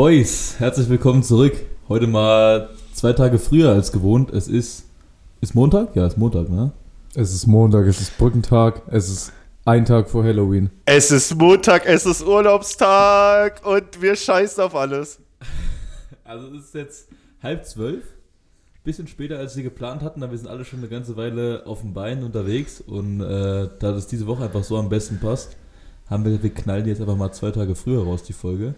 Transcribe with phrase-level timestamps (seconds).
[0.00, 1.54] Boys, herzlich willkommen zurück.
[1.88, 4.30] Heute mal zwei Tage früher als gewohnt.
[4.30, 4.84] Es ist.
[5.40, 5.96] Ist Montag?
[5.96, 6.70] Ja, ist Montag, ne?
[7.16, 9.32] Es ist Montag, es ist Brückentag, es ist
[9.64, 10.70] ein Tag vor Halloween.
[10.84, 15.18] Es ist Montag, es ist Urlaubstag und wir scheißen auf alles.
[16.22, 17.08] Also es ist jetzt
[17.42, 18.04] halb zwölf.
[18.84, 21.80] Bisschen später, als sie geplant hatten, aber wir sind alle schon eine ganze Weile auf
[21.80, 22.80] dem Bein unterwegs.
[22.80, 25.56] Und äh, da das diese Woche einfach so am besten passt,
[26.08, 28.76] haben wir, wir knallen jetzt einfach mal zwei Tage früher raus, die Folge.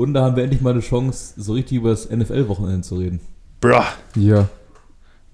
[0.00, 3.20] Und da haben wir endlich mal eine Chance, so richtig über das NFL-Wochenende zu reden.
[3.60, 3.82] Bruh,
[4.14, 4.48] Ja.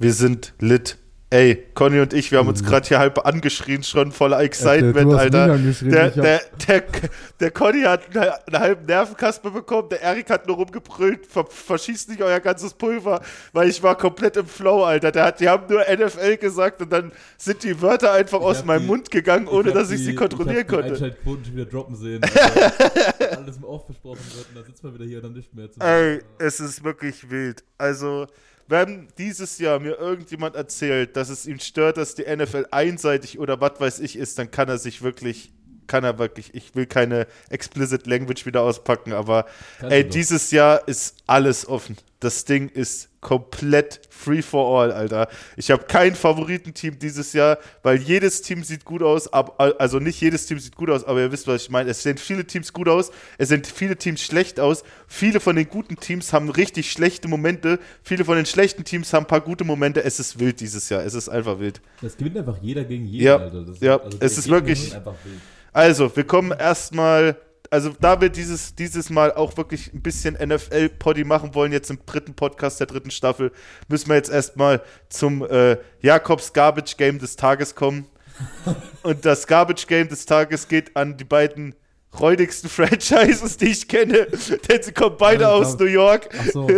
[0.01, 0.98] wir sind lit.
[1.29, 5.21] Ey, Conny und ich, wir haben uns gerade hier halb angeschrien, schon voller Excitement, hast
[5.23, 5.59] Alter.
[5.59, 6.85] Der, ich der, der,
[7.41, 12.11] der Conny hat eine, eine halbe Nervenkasper bekommen, der Erik hat nur rumgebrüllt, ver, verschießt
[12.11, 13.21] nicht euer ganzes Pulver,
[13.52, 15.11] weil ich war komplett im Flow, Alter.
[15.11, 18.66] Der hat, die haben nur NFL gesagt und dann sind die Wörter einfach aus hab
[18.66, 20.93] meinem die- Mund gegangen, ohne hab dass ich die- sie kontrollieren ich hab die konnte.
[20.93, 22.21] Einschaltquoten schon wieder droppen sehen.
[23.37, 25.69] Alles im Off besprochen wird und dann sitzt man wieder hier und dann nicht mehr.
[25.80, 27.65] Ey, es ist wirklich wild.
[27.79, 28.29] Also,
[28.69, 33.61] wenn dieses Jahr mir irgendjemand erzählt, dass es ihn stört, dass die NFL einseitig oder
[33.61, 35.53] was weiß ich ist, dann kann er sich wirklich,
[35.87, 39.46] kann er wirklich, ich will keine explicit Language wieder auspacken, aber
[39.82, 41.96] ey, dieses Jahr ist alles offen.
[42.20, 45.29] Das Ding ist komplett free for all, Alter.
[45.57, 50.20] Ich habe kein Favoritenteam dieses Jahr, weil jedes Team sieht gut aus, ab, also nicht
[50.20, 51.90] jedes Team sieht gut aus, aber ihr wisst, was ich meine.
[51.90, 54.82] Es sehen viele Teams gut aus, es sehen viele Teams schlecht aus.
[55.09, 59.24] Viele von den guten Teams haben richtig schlechte Momente, viele von den schlechten Teams haben
[59.24, 60.02] ein paar gute Momente.
[60.02, 61.80] Es ist wild dieses Jahr, es ist einfach wild.
[62.01, 63.62] Das gewinnt einfach jeder gegen jeden, Ja, Alter.
[63.62, 65.41] Das, ja, die es ist wirklich- Einfach wild.
[65.77, 67.37] Also, wir kommen erstmal,
[67.69, 71.99] also da wir dieses, dieses Mal auch wirklich ein bisschen NFL-Poddy machen wollen, jetzt im
[72.06, 73.53] dritten Podcast der dritten Staffel,
[73.87, 78.06] müssen wir jetzt erstmal zum äh, Jakobs Garbage Game des Tages kommen.
[79.03, 81.75] Und das Garbage Game des Tages geht an die beiden
[82.21, 84.27] räudigsten Franchises, die ich kenne,
[84.69, 86.28] denn sie kommen beide Ja, aus New York.
[86.39, 86.67] Ach so.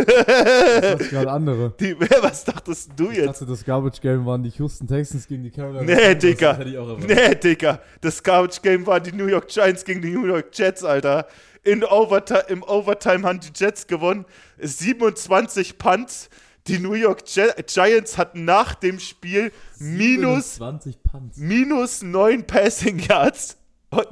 [0.78, 1.72] Das ist gerade andere.
[1.80, 3.26] Die, was dachtest du Ich jetzt?
[3.28, 5.82] dachte, das Garbage Game waren die Houston Texans gegen die Carolina.
[5.82, 6.58] Nee, Digga.
[6.60, 7.06] ich.
[7.06, 7.80] Nee, Digga.
[8.00, 11.26] Das Garbage Game waren die New York Giants gegen die New York Jets, Alter.
[11.64, 14.24] In Overtime, Im Overtime haben die Jets gewonnen.
[14.58, 16.28] 27 Punts.
[16.66, 21.38] Die New York Gi- Giants hatten nach dem Spiel minus, 20 Punts.
[21.38, 23.56] minus 9 Passing Yards.
[23.90, 24.06] Und,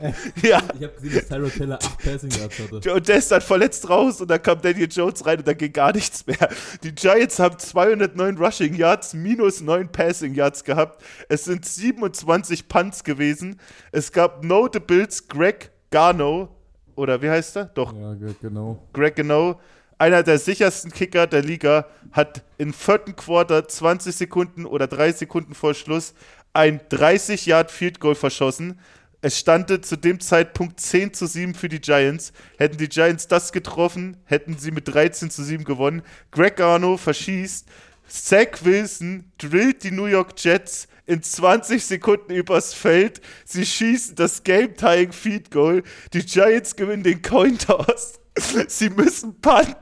[0.42, 2.94] ja, Ich habe gesehen, dass Tyrod Taylor 8 Passing Yards hatte.
[2.94, 5.72] und der ist dann verletzt raus und dann kam Daniel Jones rein und dann ging
[5.72, 6.48] gar nichts mehr.
[6.82, 11.02] Die Giants haben 209 Rushing Yards, minus 9 Passing Yards gehabt.
[11.28, 13.58] Es sind 27 Punts gewesen.
[13.92, 16.48] Es gab Notables Greg Garno,
[16.96, 17.64] oder wie heißt er?
[17.66, 18.82] Doch, Ja, ge- genau.
[18.92, 19.60] Greg Gano,
[19.98, 25.54] einer der sichersten Kicker der Liga, hat im vierten Quarter 20 Sekunden oder 3 Sekunden
[25.54, 26.14] vor Schluss
[26.54, 28.78] ein 30 Yard Field Goal verschossen.
[29.20, 32.32] Es stande zu dem Zeitpunkt 10 zu 7 für die Giants.
[32.56, 36.02] Hätten die Giants das getroffen, hätten sie mit 13 zu 7 gewonnen.
[36.30, 37.66] Greg Garno verschießt.
[38.08, 43.20] Zach Wilson drillt die New York Jets in 20 Sekunden übers Feld.
[43.44, 45.82] Sie schießen das Game-Tying Feed Goal.
[46.12, 48.20] Die Giants gewinnen den Coin Toss.
[48.68, 49.74] Sie müssen punten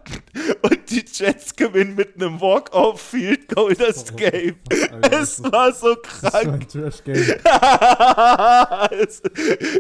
[0.62, 4.56] und die Jets gewinnen mit einem Walk-Off Field Goal das Game.
[4.70, 6.46] Alter, Es das ist- war so Das krank.
[6.62, 7.34] ein Trash-Game.
[8.90, 9.22] Es-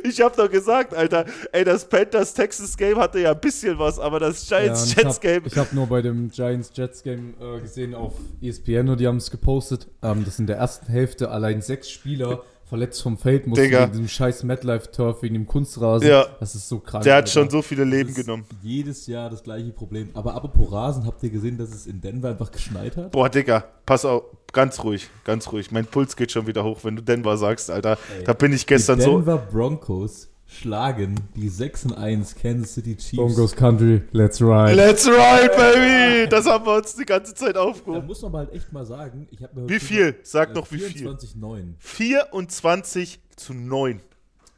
[0.04, 4.48] ich hab doch gesagt, Alter, ey, das Panthers-Texas-Game hatte ja ein bisschen was, aber das
[4.48, 5.44] Ja, und ich Giants-Jets-Game.
[5.44, 9.88] habe hab nur bei dem Giants-Jets-Game äh, gesehen auf ESPN und die haben es gepostet,
[10.02, 13.82] ähm, dass in der ersten Hälfte allein sechs Spieler verletzt vom Feld mussten Digga.
[13.82, 16.08] wegen diesem scheiß MetLife-Turf, wegen dem Kunstrasen.
[16.08, 16.26] Ja.
[16.40, 17.04] Das ist so krank.
[17.04, 17.30] Der hat Alter.
[17.32, 18.44] schon so viele Leben genommen.
[18.62, 20.10] Jedes Jahr das gleiche Problem.
[20.14, 23.12] Aber apropos Rasen, habt ihr gesehen, dass es in Denver einfach geschneit hat?
[23.12, 25.70] Boah, Digga, pass auf, ganz ruhig, ganz ruhig.
[25.70, 27.98] Mein Puls geht schon wieder hoch, wenn du Denver sagst, Alter.
[28.18, 29.16] Ey, da bin ich Die gestern so.
[29.18, 33.16] Denver Broncos schlagen die 6 1 Kansas City Chiefs.
[33.16, 34.74] Broncos Country, let's ride.
[34.74, 36.28] Let's ride, baby!
[36.28, 38.06] Das haben wir uns die ganze Zeit Da aufgehoben.
[38.06, 40.14] muss man mal halt echt mal sagen, ich habe mir Wie heute viel?
[40.22, 40.88] Sag äh, noch, wie viel.
[40.98, 41.74] 24 9.
[41.78, 44.00] 24 zu 9.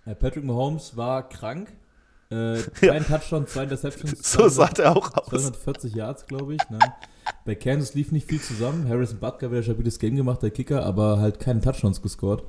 [0.06, 1.68] Äh, Patrick Mahomes war krank.
[2.30, 4.18] Äh, kein Touchdown, zwei Interceptions.
[4.32, 5.28] So sah der auch aus.
[5.30, 6.60] 240 Yards, glaube ich.
[6.70, 6.78] Ne?
[7.46, 8.86] Bei Kansas lief nicht viel zusammen.
[8.88, 12.42] Harrison Butker wieder ein stabiles Game gemacht, der Kicker, aber halt keine Touchdowns gescored.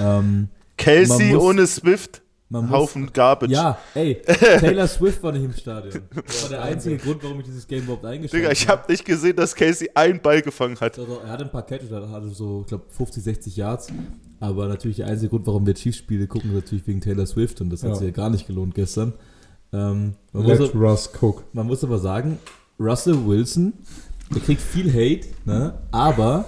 [0.00, 3.50] Ähm, Kelsey muss- ohne Swift, man muss, Haufen Garbage.
[3.52, 4.20] Ja, ey,
[4.60, 6.02] Taylor Swift war nicht im Stadion.
[6.26, 9.04] Das war der einzige Grund, warum ich dieses Game überhaupt eingeschaltet Digga, ich habe nicht
[9.04, 10.98] gesehen, dass Casey einen Ball gefangen hat.
[10.98, 13.88] Also, er hatte ein paar Catches, er hatte so, ich glaube, 50, 60 Yards.
[14.38, 17.60] Aber natürlich der einzige Grund, warum wir Chiefs-Spiele gucken, ist natürlich wegen Taylor Swift.
[17.60, 17.94] Und das hat Ja.
[17.96, 19.12] sich ja gar nicht gelohnt gestern.
[19.72, 21.44] Ähm, man, muss, Let Russ cook.
[21.54, 22.38] man muss aber sagen,
[22.78, 23.72] Russell Wilson,
[24.34, 25.78] der kriegt viel Hate, ne?
[25.90, 26.44] aber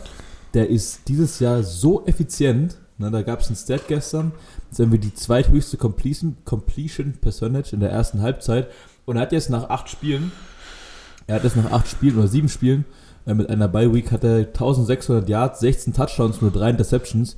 [0.52, 2.76] der ist dieses Jahr so effizient.
[2.98, 3.10] Ne?
[3.10, 4.32] Da gab es einen Stat gestern,
[4.68, 8.68] das ist irgendwie die zweithöchste Completion, Completion Percentage in der ersten Halbzeit.
[9.04, 10.32] Und er hat jetzt nach acht Spielen,
[11.26, 12.84] er hat jetzt nach acht Spielen oder sieben Spielen,
[13.26, 17.36] äh, mit einer Bye-Week hat er 1600 Yards, 16 Touchdowns, nur drei Interceptions.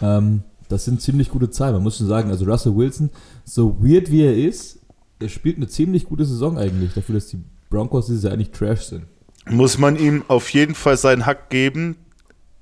[0.00, 2.30] Ähm, das sind ziemlich gute Zahlen, man muss schon sagen.
[2.30, 3.10] Also Russell Wilson,
[3.44, 4.80] so weird wie er ist,
[5.20, 7.38] er spielt eine ziemlich gute Saison eigentlich, dafür, dass die
[7.70, 9.04] Broncos dieses Jahr eigentlich Trash sind.
[9.50, 11.96] Muss man ihm auf jeden Fall seinen Hack geben.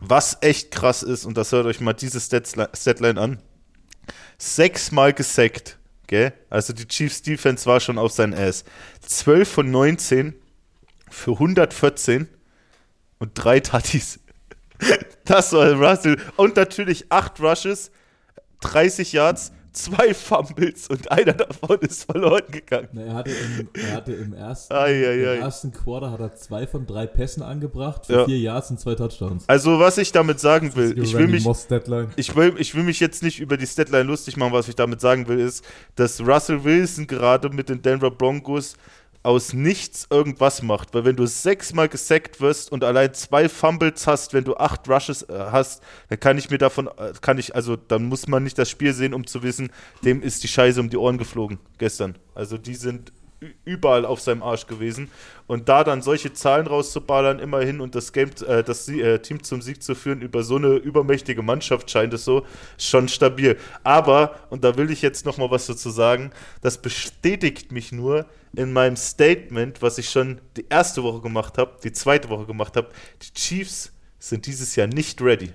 [0.04, 3.38] Was echt krass ist, und das hört euch mal diese Statline an.
[4.36, 5.78] Sechsmal gesackt,
[6.08, 6.32] gell?
[6.50, 8.64] Also die Chiefs Defense war schon auf sein Ass.
[9.06, 10.34] 12 von 19
[11.08, 12.26] für 114
[13.18, 14.18] und drei Tattis.
[15.24, 16.20] Das war Russell.
[16.34, 17.92] Und natürlich acht Rushes,
[18.62, 22.88] 30 Yards, zwei Fumbles und einer davon ist verloren gegangen.
[22.92, 25.36] Na, er, hatte im, er hatte im ersten, Ei, ei, ei.
[25.36, 28.24] im ersten Quarter hat er zwei von drei Pässen angebracht für Ja.
[28.24, 29.48] vier Yards und zwei Touchdowns.
[29.48, 31.46] Also was ich damit sagen will, ich will mich
[32.16, 35.00] ich will, ich will mich jetzt nicht über die Statline lustig machen, was ich damit
[35.00, 35.64] sagen will, ist,
[35.96, 38.76] dass Russell Wilson gerade mit den Denver Broncos
[39.22, 40.94] aus nichts irgendwas macht.
[40.94, 45.22] Weil wenn du sechsmal gesackt wirst und allein zwei Fumbles hast, wenn du acht Rushes
[45.22, 48.58] äh, hast, dann kann ich mir davon, äh, kann ich, also dann muss man nicht
[48.58, 49.70] das Spiel sehen, um zu wissen,
[50.04, 52.16] dem ist die Scheiße um die Ohren geflogen gestern.
[52.34, 53.12] Also die sind
[53.64, 55.10] überall auf seinem Arsch gewesen.
[55.46, 59.60] Und da dann solche Zahlen rauszuballern, immerhin und das Game, äh, das äh, Team zum
[59.62, 62.46] Sieg zu führen über so eine übermächtige Mannschaft, scheint es so,
[62.78, 63.58] schon stabil.
[63.82, 66.30] Aber, und da will ich jetzt nochmal was dazu sagen,
[66.60, 71.78] das bestätigt mich nur in meinem Statement, was ich schon die erste Woche gemacht habe,
[71.82, 72.88] die zweite Woche gemacht habe.
[73.22, 75.52] Die Chiefs sind dieses Jahr nicht ready.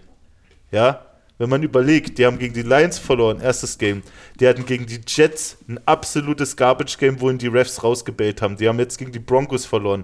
[0.71, 1.05] Ja,
[1.37, 4.01] wenn man überlegt, die haben gegen die Lions verloren, erstes Game.
[4.39, 8.57] Die hatten gegen die Jets ein absolutes Garbage-Game, wohin die Refs rausgebellt haben.
[8.57, 10.03] Die haben jetzt gegen die Broncos verloren.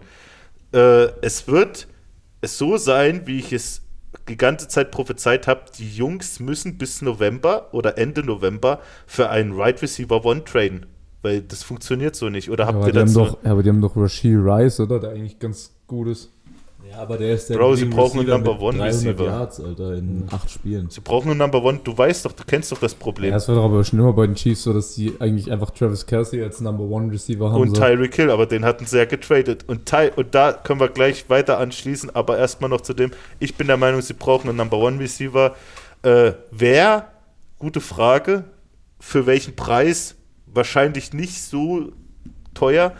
[0.73, 1.87] Äh, es wird
[2.41, 3.81] es so sein, wie ich es
[4.27, 9.53] die ganze Zeit prophezeit habe, die Jungs müssen bis November oder Ende November für einen
[9.53, 10.85] Right Receiver One traden.
[11.23, 12.49] Weil das funktioniert so nicht.
[12.49, 14.99] Oder habt aber, ihr die haben doch, ja, aber die haben doch Rashid Rice, oder?
[14.99, 16.31] Der eigentlich ganz gut ist.
[16.89, 19.23] Ja, aber der ist der Bro, sie brauchen einen Receiver Number One 300 Receiver.
[19.23, 20.89] Yards, Alter, in acht Spielen.
[20.89, 21.79] Sie brauchen einen Number One.
[21.83, 23.31] Du weißt doch, du kennst doch das Problem.
[23.31, 25.69] Ja, es war doch aber schon immer bei den Chiefs so, dass sie eigentlich einfach
[25.71, 27.61] Travis Kelsey als Number One Receiver haben.
[27.61, 27.81] und so.
[27.81, 29.63] Tyreek Hill, aber den hatten sie ja getradet.
[29.67, 33.55] Und, Ty und da können wir gleich weiter anschließen, aber erstmal noch zu dem, ich
[33.55, 35.55] bin der Meinung, sie brauchen einen Number One Receiver.
[36.03, 37.07] Äh, wer?
[37.59, 38.43] Gute Frage.
[38.99, 40.15] Für welchen Preis?
[40.47, 41.91] Wahrscheinlich nicht so
[42.53, 42.93] teuer,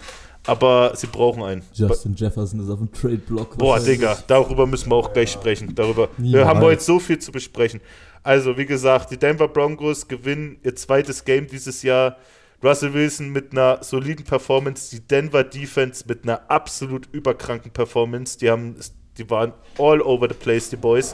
[0.46, 1.62] aber sie brauchen einen.
[1.74, 3.58] Justin Jefferson ist auf dem Trade-Block.
[3.58, 5.74] Boah, Digga, darüber müssen wir auch gleich sprechen.
[5.74, 6.10] Darüber.
[6.18, 6.48] Wir Niemals.
[6.48, 7.82] haben heute so viel zu besprechen.
[8.24, 12.18] Also, wie gesagt, die Denver Broncos gewinnen ihr zweites Game dieses Jahr.
[12.64, 18.38] Russell Wilson mit einer soliden Performance, die Denver Defense mit einer absolut überkranken Performance.
[18.38, 18.76] Die haben,
[19.18, 21.14] die waren all over the place, die Boys.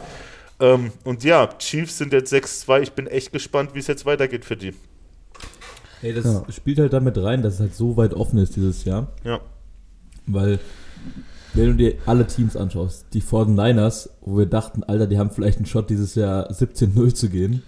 [0.59, 2.81] Ähm, und ja, Chiefs sind jetzt 6-2.
[2.81, 4.75] Ich bin echt gespannt, wie es jetzt weitergeht für die.
[6.01, 6.43] Hey, das Ja.
[6.49, 9.07] spielt halt damit rein, dass es halt so weit offen ist dieses Jahr.
[9.23, 9.39] Ja.
[10.27, 10.59] Weil,
[11.53, 15.57] wenn du dir alle Teams anschaust, die 49ers, wo wir dachten, Alter, die haben vielleicht
[15.57, 17.63] einen Shot dieses Jahr 17-0 zu gehen,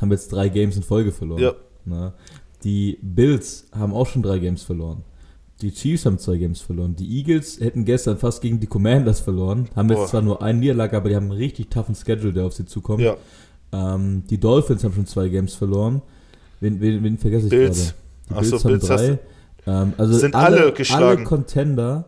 [0.00, 1.40] haben jetzt drei Games in Folge verloren.
[1.42, 1.54] Ja.
[1.84, 2.12] Na,
[2.64, 5.02] die Bills haben auch schon drei Games verloren.
[5.60, 6.96] Die Chiefs haben zwei Games verloren.
[6.96, 9.68] Die Eagles hätten gestern fast gegen die Commanders verloren.
[9.76, 9.98] Haben Boah.
[10.00, 12.66] jetzt zwar nur eine Niederlage, aber die haben einen richtig toughen Schedule, der auf sie
[12.66, 13.00] zukommt.
[13.02, 13.16] Ja.
[13.72, 16.02] Ähm, die Dolphins haben schon zwei Games verloren.
[16.62, 17.78] Wen, wen, wen vergesse ich Bills.
[17.78, 17.94] gerade?
[18.30, 19.18] Die Ach so, Bills haben Bills hast drei.
[19.82, 21.04] Ähm, also Sind alle geschlagen.
[21.04, 22.04] Alle Contender,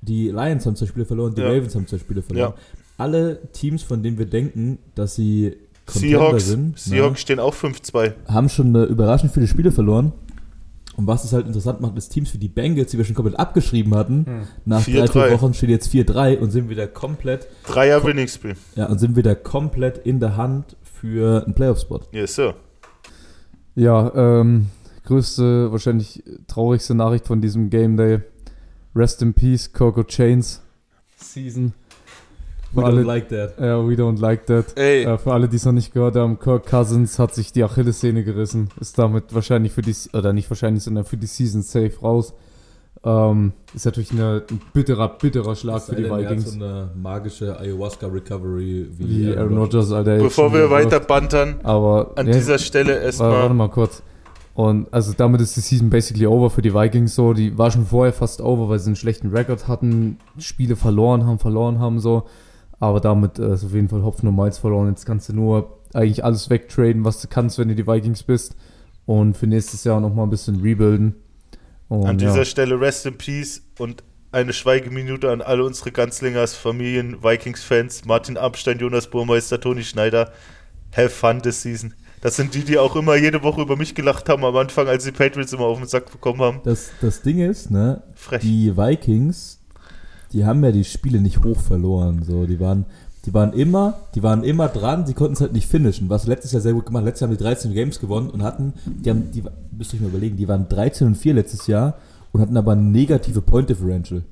[0.00, 1.48] die Lions haben zwei Spiele verloren, die Ja.
[1.48, 2.54] Ravens haben zwei Spiele verloren.
[2.98, 7.54] Alle Teams, von denen wir denken, dass sie Contender Seahawks, sind, ne, Seahawks stehen auch
[7.54, 8.14] 5-2.
[8.26, 10.12] haben schon eine überraschend viele Spiele verloren.
[10.96, 13.38] Und was es halt interessant macht, ist Teams wie die Bengals, die wir schon komplett
[13.38, 14.24] abgeschrieben hatten,
[14.64, 14.92] nach 4-3.
[15.12, 18.54] drei, vier Wochen stehen jetzt 4-3 und sind wieder komplett, Dreier Winning Spiel.
[18.76, 22.00] ja, und sind wieder komplett in der Hand für einen Playoff-Spot.
[22.12, 22.54] Yes, sir.
[23.76, 24.66] Ja, ähm,
[25.04, 28.20] größte, wahrscheinlich traurigste Nachricht von diesem Game Day.
[28.94, 30.62] Rest in Peace, Coco Chains
[31.16, 31.74] Season.
[32.72, 33.58] We Für don't alle, like that.
[33.60, 34.76] ja, we don't like that.
[34.76, 37.62] Ey, Äh, für alle, die es noch nicht gehört haben, Kirk Cousins hat sich die
[37.62, 38.70] Achillessehne gerissen.
[38.80, 42.34] Ist damit wahrscheinlich für die, oder nicht wahrscheinlich, sondern für die Season safe raus.
[43.06, 46.50] Ähm, ist natürlich eine, ein bitterer, bitterer Schlag für die Vikings.
[46.50, 50.18] so eine magische Ayahuasca-Recovery wie, Wie Aaron Rodgers, Alter.
[50.18, 53.54] bevor wir weiter bantern, Aber an ja, dieser Stelle Warte, warte erstmal.
[53.54, 54.02] mal kurz.
[54.54, 57.32] Und also damit ist die Season basically over für die Vikings so.
[57.32, 61.38] Die war schon vorher fast over, weil sie einen schlechten Rekord hatten, Spiele verloren haben,
[61.38, 62.24] verloren haben so.
[62.80, 64.88] Aber damit äh, ist auf jeden Fall Hopfen und Malz verloren.
[64.88, 68.56] Jetzt kannst du nur eigentlich alles wegtraden, was du kannst, wenn du die Vikings bist.
[69.04, 71.14] Und für nächstes Jahr nochmal ein bisschen rebuilden.
[71.88, 72.44] Und, An dieser ja.
[72.44, 74.02] Stelle Rest in Peace und
[74.32, 80.32] eine Schweigeminute an alle unsere Ganzlingers, Familien, Vikings-Fans, Martin Abstein, Jonas Burmeister, Toni Schneider.
[80.94, 81.94] Have fun this season.
[82.20, 85.04] Das sind die, die auch immer jede Woche über mich gelacht haben am Anfang, als
[85.04, 86.60] die Patriots immer auf den Sack bekommen haben.
[86.64, 88.40] Das, das Ding ist, ne, Frech.
[88.40, 89.60] die Vikings,
[90.32, 92.22] die haben ja die Spiele nicht hoch verloren.
[92.24, 92.86] So, die waren,
[93.26, 96.08] die waren immer, die waren immer dran, sie konnten es halt nicht finishen.
[96.08, 97.04] Was letztes Jahr sehr gut gemacht.
[97.04, 99.42] Letztes Jahr haben die 13 Games gewonnen und hatten, die haben, die
[99.76, 101.94] müsst ihr euch mal überlegen, die waren 13 und 4 letztes Jahr
[102.30, 104.22] und hatten aber negative Point Differential.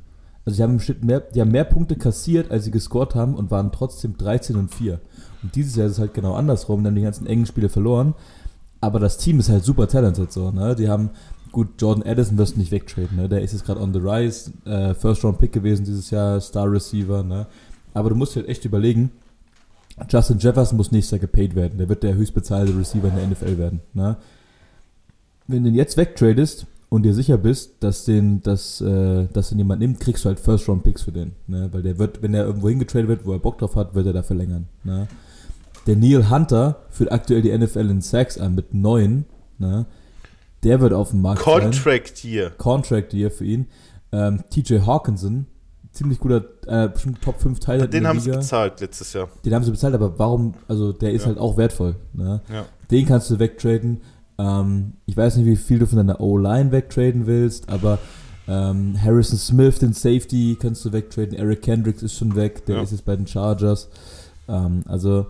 [0.44, 3.34] Also die haben im Schnitt mehr, die haben mehr Punkte kassiert, als sie gescored haben
[3.34, 5.00] und waren trotzdem 13 und 4.
[5.42, 8.14] Und dieses Jahr ist es halt genau andersrum, die haben die ganzen engen Spiele verloren.
[8.80, 10.76] Aber das Team ist halt super talented so, ne?
[10.76, 11.10] Die haben,
[11.50, 13.28] gut, Jordan Addison wirst du nicht wegtraden, ne?
[13.28, 16.70] Der ist jetzt gerade on the rise, äh, First Round Pick gewesen dieses Jahr, Star
[16.70, 17.46] Receiver, ne?
[17.94, 19.10] Aber du musst dir halt echt überlegen,
[20.10, 21.78] Justin Jefferson muss nächstes Jahr gepaid werden.
[21.78, 24.16] Der wird der höchstbezahlte Receiver in der NFL werden, ne?
[25.46, 29.58] Wenn du ihn jetzt wegtradest und dir sicher bist, dass den, dass, äh, dass den
[29.58, 31.68] jemand nimmt, kriegst du halt First Round Picks für den, ne?
[31.72, 34.12] Weil der wird, wenn er irgendwo hingetradet wird, wo er Bock drauf hat, wird er
[34.12, 35.06] da verlängern, ne?
[35.86, 39.26] Der Neil Hunter führt aktuell die NFL in Sacks an mit 9.
[39.58, 39.86] Ne?
[40.62, 41.60] Der wird auf dem Markt sein.
[41.60, 42.50] Contract hier.
[42.50, 43.66] Contract Year für ihn.
[44.12, 45.46] Ähm, TJ Hawkinson,
[45.94, 49.28] ziemlich guter, äh, bestimmt Top 5 Teil Den haben sie bezahlt letztes Jahr.
[49.44, 51.28] Den haben sie bezahlt, aber warum, also der ist Ja.
[51.28, 51.96] halt auch wertvoll.
[52.12, 52.40] Ne?
[52.52, 52.64] Ja.
[52.90, 54.00] Den kannst du wegtraden.
[54.38, 57.98] Ähm, ich weiß nicht, wie viel du von deiner O-Line wegtraden willst, aber
[58.46, 61.32] ähm, Harrison Smith, den Safety, kannst du wegtraden.
[61.34, 62.82] Eric Kendricks ist schon weg, der Ja.
[62.82, 63.88] ist jetzt bei den Chargers.
[64.48, 65.26] Ähm, also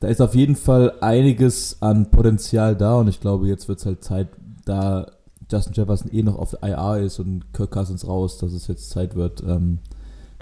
[0.00, 3.86] da ist auf jeden Fall einiges an Potenzial da und ich glaube, jetzt wird es
[3.86, 4.28] halt Zeit,
[4.64, 5.06] da
[5.52, 8.90] Justin Jefferson eh noch auf der IR ist und Kirk Cousins raus, dass es jetzt
[8.90, 9.78] Zeit wird, ähm,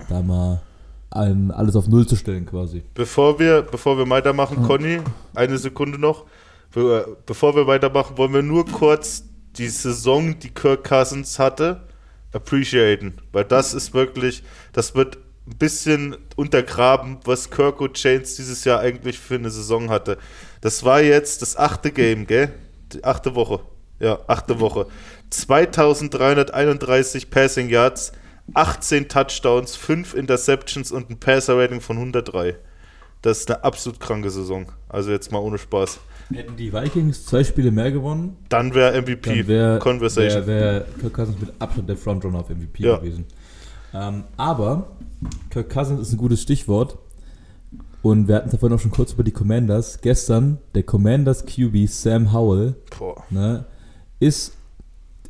[0.09, 0.63] da mal
[1.11, 2.85] ein, alles auf Null zu stellen quasi.
[2.95, 4.63] Bevor wir, bevor wir weitermachen.
[4.63, 5.01] Conny,
[5.35, 6.27] eine Sekunde noch.
[6.73, 9.25] Be bevor wir weitermachen, wollen wir nur kurz
[9.57, 11.81] die Saison, die Kirk Cousins hatte,
[12.33, 13.15] appreciaten.
[13.33, 19.19] Weil das ist wirklich, das wird ein bisschen untergraben, was Kirk James dieses Jahr eigentlich
[19.19, 20.17] für eine Saison hatte.
[20.61, 22.53] Das war jetzt das achte Game, gell?
[22.93, 23.61] Die achte Woche.
[24.01, 24.87] Ja, achte Woche.
[25.31, 28.13] 2331 Passing Yards,
[28.55, 32.57] 18 Touchdowns, 5 Interceptions und ein Passer-Rating von 103.
[33.23, 34.67] Das ist eine absolut kranke Saison.
[34.89, 36.01] Also jetzt mal ohne Spaß.
[36.33, 40.47] Hätten die Vikings zwei Spiele mehr gewonnen, Dann wäre MVP dann wäre Conversation.
[40.47, 42.97] wär, wär Kirk Cousins mit Abstand der Frontrunner auf MVP Ja.
[42.99, 43.27] gewesen.
[43.93, 44.93] Ähm, aber
[45.51, 46.99] Kirk Cousins ist ein gutes Stichwort.
[48.03, 50.01] Und wir hatten es davon auch schon kurz über die Commanders.
[50.01, 53.23] Gestern, der Commanders QB Sam Howell Boah.
[53.29, 53.67] ne,
[54.21, 54.53] ist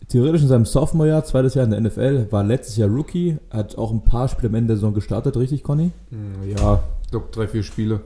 [0.08, 3.90] theoretisch in seinem Sophomore-Jahr, zweites Jahr in der NFL, war letztes Jahr Rookie, hat auch
[3.90, 5.92] ein paar Spiele am Ende der Saison gestartet, richtig, Conny?
[6.10, 8.00] Hm, Ja, ich glaube drei, vier Spiele.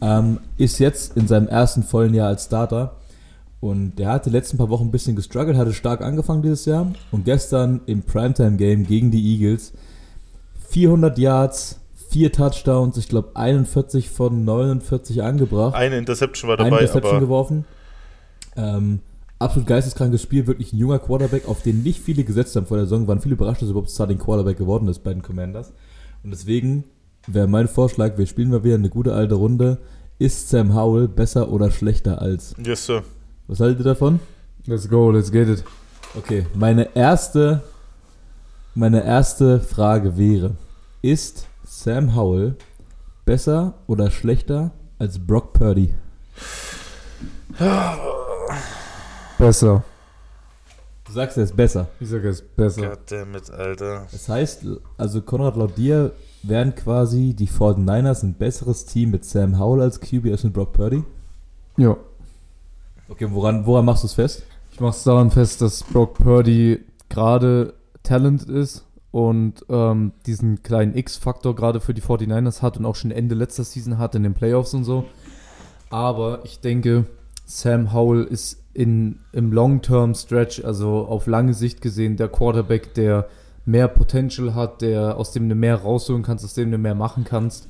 [0.00, 2.96] Ähm, ist jetzt in seinem ersten vollen Jahr als Starter.
[3.60, 6.92] Und der hat die letzten paar Wochen ein bisschen gestruggelt, hatte stark angefangen dieses Jahr.
[7.10, 9.72] Und gestern im Primetime-Game gegen die Eagles
[10.68, 15.74] 400 Yards, 4 Touchdowns, ich glaube 41 von 49 angebracht.
[15.74, 17.64] Eine Interception war Eine dabei, Interception aber geworfen.
[18.56, 19.00] Ähm,
[19.38, 22.86] absolut geisteskrankes Spiel, wirklich ein junger Quarterback, auf den nicht viele gesetzt haben vor der
[22.86, 23.06] Saison.
[23.06, 25.72] Waren viele überrascht, dass er überhaupt Starting Quarterback geworden ist bei den Commanders.
[26.22, 26.84] Und deswegen
[27.26, 29.78] wäre mein Vorschlag, wir spielen mal wieder eine gute alte Runde.
[30.18, 32.54] Ist Sam Howell besser oder schlechter als?
[32.64, 33.02] yes, sir.
[33.48, 34.20] Was haltet ihr davon?
[34.66, 35.62] Let's go, let's get it.
[36.16, 37.62] Okay, meine erste,
[38.74, 40.52] meine erste Frage wäre,
[41.02, 42.56] ist Sam Howell
[43.26, 45.92] besser oder schlechter als Brock Purdy?
[49.38, 49.84] Besser.
[51.04, 51.88] Du sagst, er ist besser.
[52.00, 52.88] Ich sage, es ist besser.
[52.88, 54.06] Goddammit, Alter.
[54.10, 54.66] Das heißt,
[54.96, 56.12] also Konrad laut dir
[56.48, 60.72] wären quasi die 49ers ein besseres Team mit Sam Howell als QB als mit Brock
[60.72, 61.04] Purdy?
[61.76, 61.96] Ja.
[63.08, 64.42] Okay, woran, woran machst du es fest?
[64.72, 70.96] Ich mache es daran fest, dass Brock Purdy gerade Talent ist und ähm, diesen kleinen
[70.96, 74.34] X-Faktor gerade für die 49ers hat und auch schon Ende letzter Season hat in den
[74.34, 75.04] Playoffs und so.
[75.90, 77.06] Aber ich denke,
[77.44, 83.26] Sam Howell ist in, im Long-Term-Stretch, also auf lange Sicht gesehen, der Quarterback, der
[83.64, 87.24] mehr Potential hat, der aus dem du mehr rausholen kannst, aus dem du mehr machen
[87.24, 87.68] kannst.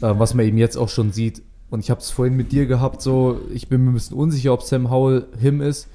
[0.00, 1.42] Äh, was man eben jetzt auch schon sieht.
[1.70, 4.52] Und ich habe es vorhin mit dir gehabt, so, ich bin mir ein bisschen unsicher,
[4.52, 5.88] ob Sam Howell him ist.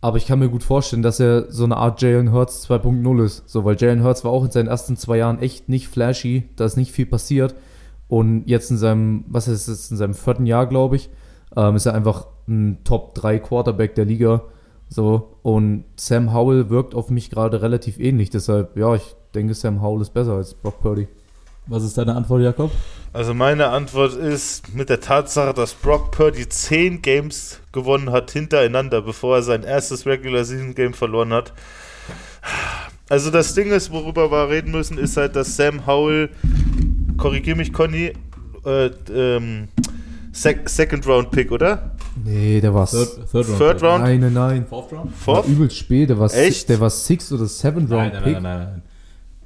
[0.00, 3.48] Aber ich kann mir gut vorstellen, dass er so eine Art Jalen Hurts 2.0 ist.
[3.48, 6.64] So, weil Jalen Hurts war auch in seinen ersten zwei Jahren echt nicht flashy, da
[6.64, 7.54] ist nicht viel passiert.
[8.08, 11.10] Und jetzt in seinem, was ist es, in seinem vierten Jahr, glaube ich,
[11.56, 14.42] ähm, ist er einfach ein Top 3 Quarterback der Liga.
[14.88, 18.30] So, und Sam Howell wirkt auf mich gerade relativ ähnlich.
[18.30, 21.08] Deshalb, ja, ich denke, Sam Howell ist besser als Brock Purdy.
[21.66, 22.70] Was ist deine Antwort, Jakob?
[23.12, 29.02] Also meine Antwort ist mit der Tatsache, dass Brock Purdy 10 Games gewonnen hat hintereinander,
[29.02, 31.52] bevor er sein erstes Regular Season Game verloren hat.
[33.10, 36.30] Also das Ding ist, worüber wir reden müssen, ist halt, dass Sam Howell,
[37.18, 38.14] korrigier mich Conny,
[38.64, 39.68] äh, ähm,
[40.32, 41.96] Sec Second Round Pick, oder?
[42.24, 43.58] Nee, der war Third, third Round.
[43.58, 44.04] Third Round?
[44.04, 44.66] Nein, nein, nein.
[44.66, 45.10] Fourth Round?
[45.26, 45.48] War Fourth?
[45.48, 46.60] übelst spät, der war, Echt?
[46.62, 48.32] si- der war Six oder Seven Nein, Round nein, Pick.
[48.34, 48.82] nein, nein, nein.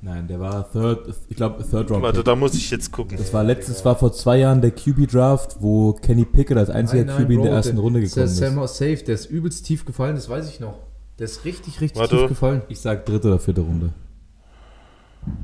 [0.04, 2.02] Nein, der war Third, ich glaube Third Round.
[2.02, 2.24] Warte, Pick.
[2.24, 3.16] da muss ich jetzt gucken.
[3.18, 7.16] Das war letztes, war vor zwei Jahren der QB-Draft, wo Kenny Pickett als einziger Nein,
[7.16, 8.36] nein, QB in der ersten der- Runde der gekommen ist.
[8.36, 10.74] Sam war safe, der ist übelst tief gefallen, das weiß ich noch.
[11.18, 12.16] Der ist richtig, richtig Warte.
[12.16, 12.62] tief gefallen.
[12.68, 13.90] Ich sag dritte oder vierte Runde.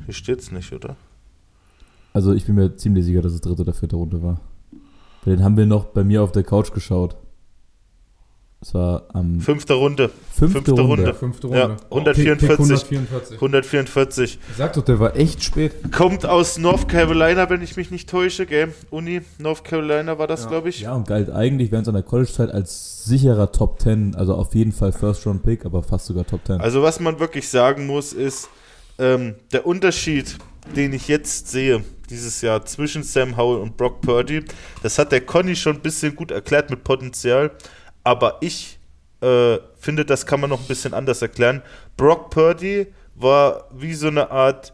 [0.07, 0.97] Hier steht's nicht, oder?
[2.13, 4.41] Also ich bin mir ziemlich sicher, dass es dritte oder vierte Runde war.
[5.27, 7.17] Den haben wir noch bei mir auf der Couch geschaut.
[8.61, 10.09] Es war am Fünfte Runde.
[10.33, 10.89] fünfte, fünfte Runde.
[10.89, 11.05] Runde.
[11.05, 11.77] Ja, fünfte Ja, Runde.
[11.91, 12.49] 144.
[12.89, 13.35] Pick 144.
[13.37, 14.39] 144.
[14.51, 15.93] Ich sag doch, der war echt spät.
[15.93, 18.75] Kommt aus North Carolina, wenn ich mich nicht täusche, gell?
[18.91, 20.49] Uni, North Carolina war das, Ja.
[20.49, 20.81] glaube ich.
[20.81, 24.91] Ja, und galt eigentlich während seiner College-Zeit als sicherer Top 10, also auf jeden Fall
[24.91, 26.61] First-Round-Pick, aber fast sogar Top 10.
[26.61, 28.49] Also was man wirklich sagen muss, ist,
[28.99, 30.37] ähm, der Unterschied,
[30.75, 34.45] den ich jetzt sehe, dieses Jahr zwischen Sam Howell und Brock Purdy,
[34.83, 37.51] das hat der Conny schon ein bisschen gut erklärt mit Potenzial,
[38.05, 38.79] aber ich
[39.21, 41.63] äh, finde, das kann man noch ein bisschen anders erklären.
[41.97, 44.73] Brock Purdy war wie so eine Art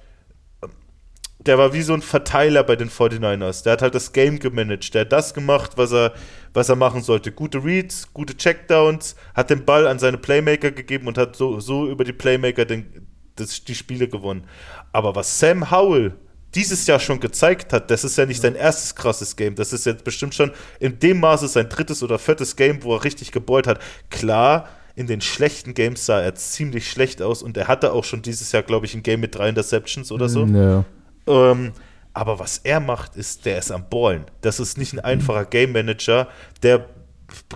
[1.47, 3.65] der war wie so ein Verteiler bei den 49ers.
[3.65, 4.95] Der hat halt das Game gemanagt.
[4.95, 6.15] Der hat das gemacht, was er,
[6.55, 7.33] was er machen sollte.
[7.33, 11.89] Gute Reads, gute Checkdowns, hat den Ball an seine Playmaker gegeben und hat so, so
[11.89, 14.47] über die Playmaker den, das, die Spiele gewonnen.
[14.93, 16.15] Aber was Sam Howell
[16.55, 19.55] dieses Jahr schon gezeigt hat, das ist ja nicht sein erstes krasses Game.
[19.55, 23.05] Das ist jetzt bestimmt schon in dem Maße sein drittes oder viertes Game, wo er
[23.05, 23.81] richtig gebeut hat.
[24.11, 28.23] Klar, in den schlechten Games sah er ziemlich schlecht aus und er hatte auch schon
[28.23, 30.45] dieses Jahr, glaube ich, ein Game mit drei Interceptions oder so.
[30.47, 30.85] Ja.
[31.27, 31.73] Ähm,
[32.13, 34.27] aber was er macht, ist, der ist am Ballen.
[34.41, 36.29] Das ist nicht ein einfacher Game Manager.
[36.63, 36.87] Der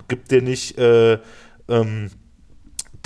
[0.09, 1.17] gibt dir nicht, äh,
[1.69, 2.09] ähm,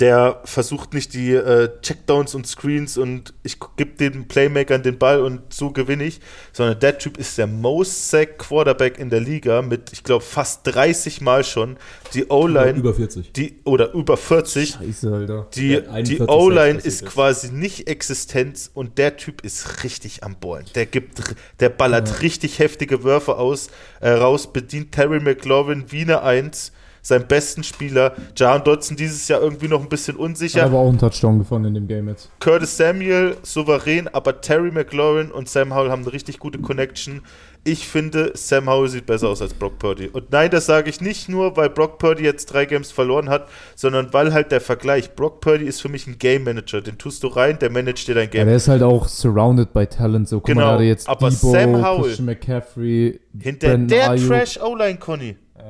[0.00, 5.20] der versucht nicht die äh, Checkdowns und Screens und ich gebe den Playmakern den Ball
[5.20, 6.20] und so gewinne ich,
[6.52, 10.66] sondern der Typ ist der most sack Quarterback in der Liga mit, ich glaube, fast
[10.66, 11.76] 30 Mal schon.
[12.12, 13.32] Die O-Line, Über 40.
[13.32, 14.70] die oder über 40.
[14.70, 15.46] Scheiße, Alter.
[15.54, 20.36] Die, Ja, die 41 O-Line ist quasi nicht existent und der Typ ist richtig am
[20.40, 20.66] Ballen.
[20.74, 21.22] Der gibt,
[21.60, 23.68] der ballert richtig heftige Würfe aus,
[24.00, 26.72] äh, raus, bedient Terry McLaurin wie eine Eins,
[27.04, 28.14] seinen besten Spieler.
[28.36, 30.64] Jahan Dodson dieses Jahr irgendwie noch ein bisschen Hat unsicher.
[30.64, 32.30] aber auch einen Touchdown gefangen in dem Game jetzt.
[32.40, 37.20] Curtis Samuel souverän, aber Terry McLaurin und Sam Howell haben eine richtig gute Connection.
[37.66, 40.08] Ich finde, Sam Howell sieht besser aus als Brock Purdy.
[40.08, 43.48] Und nein, das sage ich nicht nur, weil Brock Purdy jetzt drei Games verloren hat,
[43.74, 46.82] sondern weil halt der Vergleich, Brock Purdy ist für mich ein Game Manager.
[46.82, 48.46] Den tust du rein, der managt dir dein Ja, Game.
[48.48, 50.28] der ist halt auch surrounded by Talent.
[50.28, 54.10] So, guck Genau, mal, hat jetzt aber Debo, Sam Howell- Christian McCaffrey, Hinter Brandon der
[54.10, 54.28] Ayuk.
[54.28, 54.58] Trash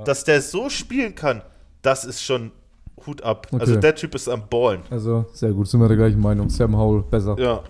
[0.05, 1.43] Dass der so spielen kann,
[1.83, 2.51] das ist schon
[3.07, 3.47] Hut ab.
[3.51, 3.61] Okay.
[3.61, 4.81] Also der Typ ist am Ballen.
[4.91, 6.49] Also, sehr gut, sind wir der gleichen Meinung.
[6.49, 7.37] Sam Howell, besser.
[7.39, 7.63] Ja.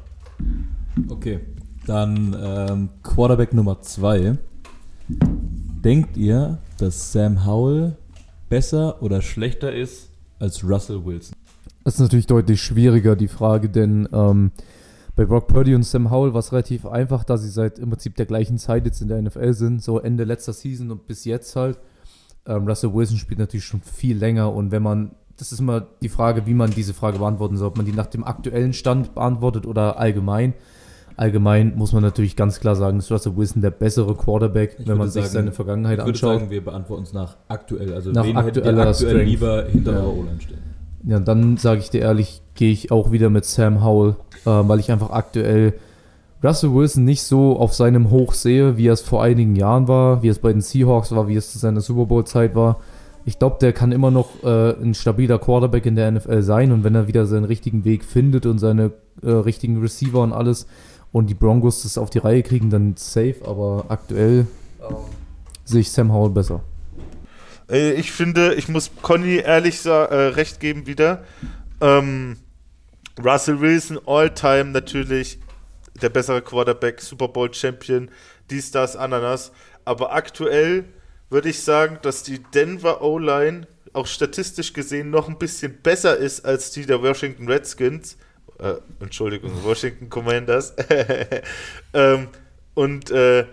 [1.08, 1.40] Okay.
[1.86, 4.38] Dann ähm, Quarterback Nummer 2.
[5.08, 7.96] Denkt ihr, dass Sam Howell
[8.48, 10.08] besser oder schlechter ist
[10.38, 11.34] als Russell Wilson?
[11.84, 14.52] Das ist natürlich deutlich schwieriger, die Frage, denn ähm,
[15.16, 18.16] bei Brock Purdy und Sam Howell war es relativ einfach, da sie seit im Prinzip
[18.16, 21.54] der gleichen Zeit jetzt in der NFL sind, so Ende letzter Season und bis jetzt
[21.54, 21.78] halt.
[22.46, 26.08] Ähm, Russell Wilson spielt natürlich schon viel länger und wenn man, das ist immer die
[26.08, 29.66] Frage, wie man diese Frage beantworten soll, ob man die nach dem aktuellen Stand beantwortet
[29.66, 30.52] oder allgemein.
[31.16, 34.98] Allgemein muss man natürlich ganz klar sagen, ist Russell Wilson der bessere Quarterback, Ich wenn
[34.98, 36.38] man würde sich sagen- seine Vergangenheit Ich würde anschaut.
[36.40, 37.94] sagen, wir beantworten es nach aktuell.
[37.94, 39.28] Also Nach wen aktueller aktuell Strength.
[39.30, 40.04] lieber hinter Ja.
[40.06, 40.58] O-Line stehen?
[41.06, 44.80] Ja, dann sage ich dir ehrlich, gehe ich auch wieder mit Sam Howell, äh, weil
[44.80, 45.74] ich einfach aktuell
[46.44, 50.22] Russell Wilson nicht so auf seinem Hoch sehe, wie er es vor einigen Jahren war,
[50.22, 52.80] wie es bei den Seahawks war, wie es zu seiner Super Bowl-Zeit war.
[53.24, 56.84] Ich glaube, der kann immer noch äh, ein stabiler Quarterback in der NFL sein und
[56.84, 60.66] wenn er wieder seinen richtigen Weg findet und seine äh, richtigen Receiver und alles
[61.12, 64.46] und die Broncos das auf die Reihe kriegen, dann safe, aber aktuell
[65.64, 66.60] sehe ich Sam Howell besser.
[67.70, 71.22] Äh, Ich finde, ich muss Conny ehrlich sa- äh, recht geben wieder.
[71.80, 72.36] Ähm,
[73.24, 75.38] Russell Wilson, All-Time natürlich
[76.02, 78.10] der bessere Quarterback, Super Bowl Champion,
[78.50, 79.52] dies, das, Ananas.
[79.84, 80.84] Aber aktuell
[81.30, 86.44] würde ich sagen, dass die Denver O-Line auch statistisch gesehen noch ein bisschen besser ist
[86.44, 88.16] als die der Washington Redskins.
[88.58, 90.74] Äh, Entschuldigung, Washington Commanders.
[91.94, 92.28] ähm,
[92.74, 93.46] und äh,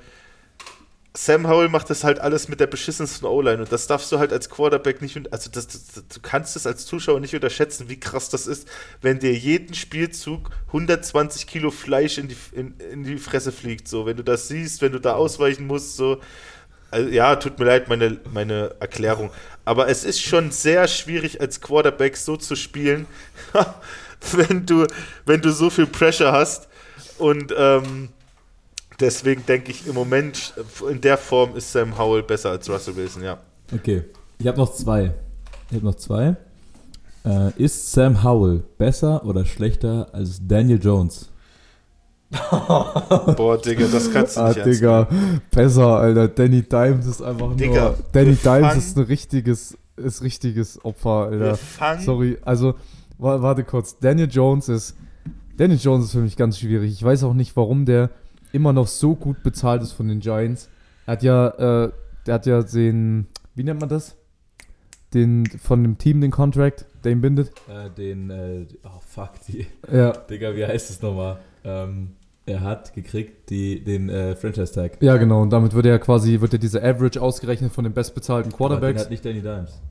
[1.13, 4.32] Sam Howell macht das halt alles mit der beschissensten O-Line und das darfst du halt
[4.32, 8.30] als Quarterback nicht, also das, das, du kannst es als Zuschauer nicht unterschätzen, wie krass
[8.30, 8.65] das ist,
[9.02, 14.06] wenn dir jeden Spielzug 120 Kilo Fleisch in die, in, in die Fresse fliegt, so,
[14.06, 16.21] wenn du das siehst, wenn du da ausweichen musst, so,
[16.91, 19.32] also, ja, tut mir leid, meine, meine Erklärung,
[19.65, 23.06] aber es ist schon sehr schwierig als Quarterback so zu spielen,
[24.32, 24.88] wenn du,
[25.26, 26.69] wenn du so viel Pressure hast
[27.17, 28.10] und, ähm,
[29.02, 30.54] Deswegen denke ich im Moment,
[30.90, 33.38] in der Form ist Sam Howell besser als Russell Wilson, ja.
[33.74, 34.04] Okay.
[34.38, 35.14] Ich habe noch zwei.
[35.70, 36.36] Ich habe noch zwei.
[37.26, 41.30] Äh, ist Sam Howell besser oder schlechter als Daniel Jones?
[42.50, 45.08] Boah, Digga, das kannst du Ah, nicht ernst Digga,
[45.52, 46.28] besser, Alter.
[46.30, 47.96] Danny Dimes ist einfach Digga, nur.
[48.14, 51.58] Danny Dimes ist ein richtiges, ist richtiges Opfer, Alter.
[52.00, 52.76] Sorry, also,
[53.18, 53.98] wa- warte kurz.
[54.00, 54.96] Daniel Jones ist.
[55.58, 56.92] Daniel Jones ist für mich ganz schwierig.
[56.94, 58.10] Ich weiß auch nicht, warum der
[58.52, 60.70] immer noch so gut bezahlt ist von den Giants.
[61.06, 61.48] Er hat ja,
[61.86, 61.92] äh,
[62.26, 64.16] der hat ja den, wie nennt man das?
[65.14, 67.52] Den, von dem Team den Contract, der ihn bindet.
[67.68, 71.40] Äh, den, äh, oh fuck, die, Ja, Digga, wie heißt es nochmal?
[71.64, 72.12] Ähm,
[72.46, 75.02] er hat gekriegt die, den äh, Franchise-Tag.
[75.02, 75.42] ja genau.
[75.42, 78.70] Und damit wird er quasi, wird ja diese Average ausgerechnet von den bestbezahlten Aber Den
[78.80, 79.04] Quarterbacks.
[79.04, 79.82] hat nicht Danny Dimes.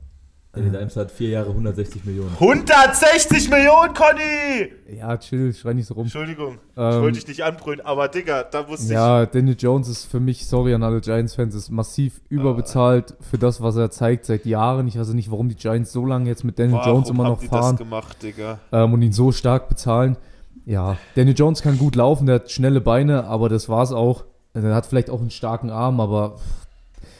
[0.53, 2.33] Danny Dimes hat vier Jahre 160 Millionen.
[2.33, 4.73] 160 Millionen, Conny!
[4.97, 6.03] Ja, chill, schrei nicht so rum.
[6.03, 10.05] Entschuldigung, ich Ähm, wollte dich nicht anbrüllen, aber Digga, da wusste Ja, Daniel Jones ist
[10.11, 14.45] für mich, sorry an alle Giants-Fans, ist massiv überbezahlt für das, was er zeigt seit
[14.45, 14.89] Jahren.
[14.89, 17.09] Ich weiß auch nicht, warum die Giants so lange jetzt mit ich, Daniel warum Jones
[17.09, 18.59] immer haben noch die fahren das gemacht, Digga?
[18.73, 20.17] ähm, und ihn so stark bezahlen.
[20.65, 24.25] Ja, Daniel Jones kann gut laufen, der hat schnelle Beine, aber das war's auch.
[24.53, 26.35] Er hat vielleicht auch einen starken Arm, aber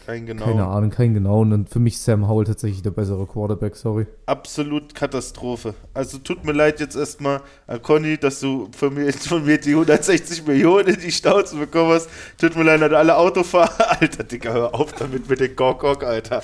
[0.05, 0.45] Kein genau.
[0.45, 1.53] keine Ahnung, kein genauen.
[1.53, 4.07] Und für mich ist Sam Howell tatsächlich der bessere Quarterback, sorry.
[4.25, 5.75] Absolut Katastrophe.
[5.93, 9.71] Also tut mir leid jetzt erstmal an Conny, dass du von mir, von mir die
[9.71, 12.09] 160 Millionen in die Schnauze bekommen hast.
[12.39, 13.71] Tut mir leid an alle Autofahrer.
[14.01, 16.41] Alter, Digga, hör auf damit mit den Gorgok, Alter.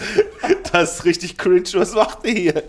[0.72, 1.70] Das ist richtig cringe.
[1.74, 2.64] Was macht ihr hier?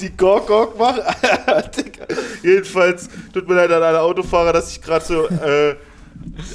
[0.00, 1.02] Die Gorgok machen.
[1.76, 2.06] Digga.
[2.42, 5.74] Jedenfalls tut mir leid an alle Autofahrer, dass ich gerade so äh,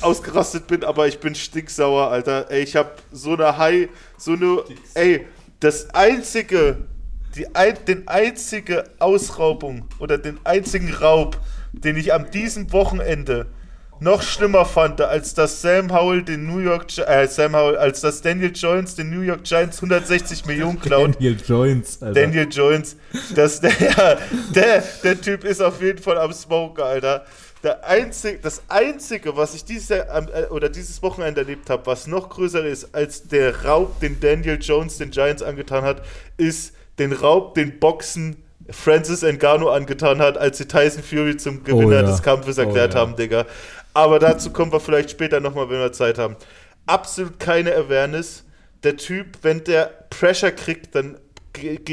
[0.02, 2.50] ausgerastet bin, aber ich bin stinksauer, Alter.
[2.50, 4.64] Ey, ich hab so eine High, so eine.
[4.94, 5.26] Ey,
[5.60, 6.78] das einzige,
[7.36, 11.40] die ein, den einzige Ausraubung oder den einzigen Raub,
[11.72, 13.48] den ich am diesem Wochenende
[14.02, 18.22] noch schlimmer fand, als dass Sam Howell den New York, äh, Sam Howell, als dass
[18.22, 21.16] Daniel Jones den New York Giants 160 Millionen klaut.
[21.16, 22.20] Daniel Jones, Alter.
[22.20, 22.96] Daniel Jones,
[23.36, 23.72] dass der,
[24.56, 27.26] der, der Typ ist auf jeden Fall am Smoke, Alter.
[27.64, 32.08] Der einzig, das Einzige, was ich dieses, Jahr äh, oder dieses Wochenende erlebt habe, was
[32.08, 36.04] noch größer ist als der Raub, den Daniel Jones den Giants angetan hat,
[36.38, 38.38] ist den Raub, den Boxen
[38.70, 42.02] Francis Ngannou angetan hat, als sie Tyson Fury zum Gewinner ja.
[42.04, 43.02] des Kampfes Oh erklärt ja.
[43.02, 43.46] haben, Digga.
[43.94, 46.36] Aber dazu kommen wir vielleicht später nochmal, wenn wir Zeit haben.
[46.86, 48.44] Absolut keine Awareness.
[48.84, 51.18] Der Typ, wenn der Pressure kriegt, dann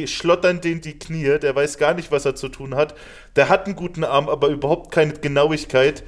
[0.06, 1.38] schlottern den die Knie.
[1.38, 2.94] Der weiß gar nicht, was er zu tun hat.
[3.36, 6.04] Der hat einen guten Arm, aber überhaupt keine Genauigkeit.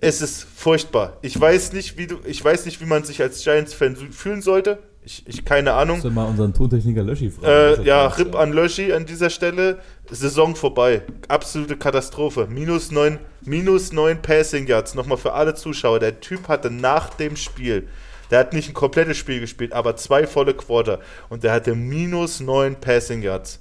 [0.00, 1.18] Es ist furchtbar.
[1.22, 4.78] Ich weiß nicht, wie du, ich weiß nicht, wie man sich als Giants-Fan fühlen sollte.
[5.02, 5.96] Ich, ich keine Ahnung.
[5.96, 7.82] Musst du mal unseren Tontechniker Löschi fragen.
[7.82, 8.06] Äh, ja.
[8.06, 9.78] RIP an Löschi an dieser Stelle.
[10.10, 11.02] Saison vorbei.
[11.28, 12.46] Absolute Katastrophe.
[12.50, 14.94] Minus 9, minus 9 Passing Yards.
[14.94, 16.00] Nochmal für alle Zuschauer.
[16.00, 17.88] Der Typ hatte nach dem Spiel,
[18.30, 21.00] der hat nicht ein komplettes Spiel gespielt, aber zwei volle Quarter.
[21.28, 23.60] Und der hatte minus 9 Passing Yards.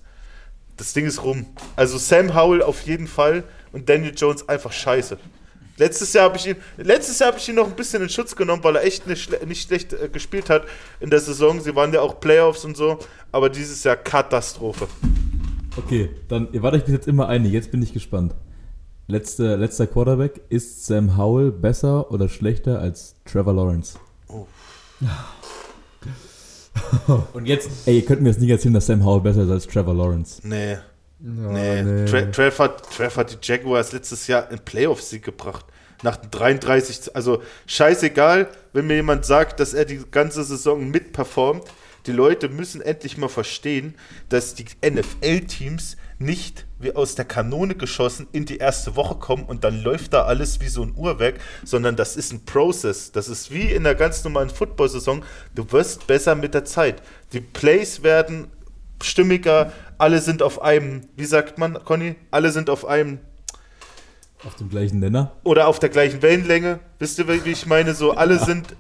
[0.77, 1.45] Das Ding ist rum.
[1.75, 5.17] Also Sam Howell auf jeden Fall und Daniel Jones einfach scheiße.
[5.77, 8.83] Letztes Jahr habe ich ihn, ich ihn noch ein bisschen in Schutz genommen, weil er
[8.83, 10.63] echt nicht, nicht schlecht äh, gespielt hat
[10.99, 11.61] in der Saison.
[11.61, 12.99] Sie waren ja auch Playoffs und so,
[13.31, 14.87] aber dieses Jahr Katastrophe.
[15.77, 18.35] Okay, dann, ihr wart euch bis jetzt immer einig, jetzt bin ich gespannt.
[19.07, 23.97] Letzte, letzter Quarterback, ist Sam Howell besser oder schlechter als Trevor Lawrence?
[27.33, 29.67] Und jetzt, ey, ihr könnt mir jetzt nicht erzählen, dass Sam Howell besser ist als
[29.67, 30.41] Trevor Lawrence.
[30.43, 30.79] Nee, Ja,
[31.21, 32.05] nee.
[32.05, 35.65] Tra Trev, hat, Trev hat die Jaguars letztes Jahr in Playoff-Sieg gebracht.
[36.01, 41.63] Nach 33, also scheißegal, wenn mir jemand sagt, dass er die ganze Saison mitperformt.
[42.05, 43.95] Die Leute müssen endlich mal verstehen,
[44.29, 49.63] dass die NFL-Teams nicht wie aus der Kanone geschossen in die erste Woche kommen und
[49.63, 53.11] dann läuft da alles wie so ein Uhrwerk, sondern das ist ein Prozess.
[53.11, 55.23] Das ist wie in der ganz normalen Football-Saison.
[55.55, 57.01] Du wirst besser mit der Zeit.
[57.31, 58.47] Die Plays werden
[59.01, 62.15] stimmiger, alle sind auf einem, wie sagt man, Conny?
[62.31, 63.19] Alle sind auf einem
[64.45, 65.31] Auf dem gleichen Nenner.
[65.43, 66.79] oder auf der gleichen Wellenlänge.
[66.99, 67.93] Wisst ihr, wie ich meine?
[67.93, 68.75] So, alle sind,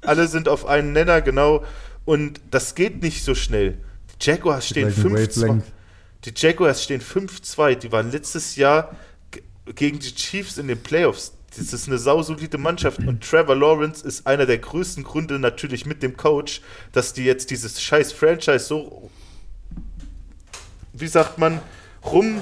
[0.00, 1.62] alle sind auf einen Nenner, genau.
[2.04, 3.78] Und das geht nicht so schnell.
[4.20, 5.62] Die Jaguars stehen gleichen 5-2.
[6.24, 7.74] Die Jaguars stehen 5-2.
[7.76, 8.94] Die waren letztes Jahr
[9.30, 9.42] ge-
[9.74, 11.32] gegen die Chiefs in den Playoffs.
[11.56, 16.02] Das ist eine sausolide Mannschaft und Trevor Lawrence ist einer der größten Gründe natürlich mit
[16.02, 19.10] dem Coach, dass die jetzt dieses scheiß Franchise so,
[20.94, 21.60] wie sagt man,
[22.04, 22.40] rum,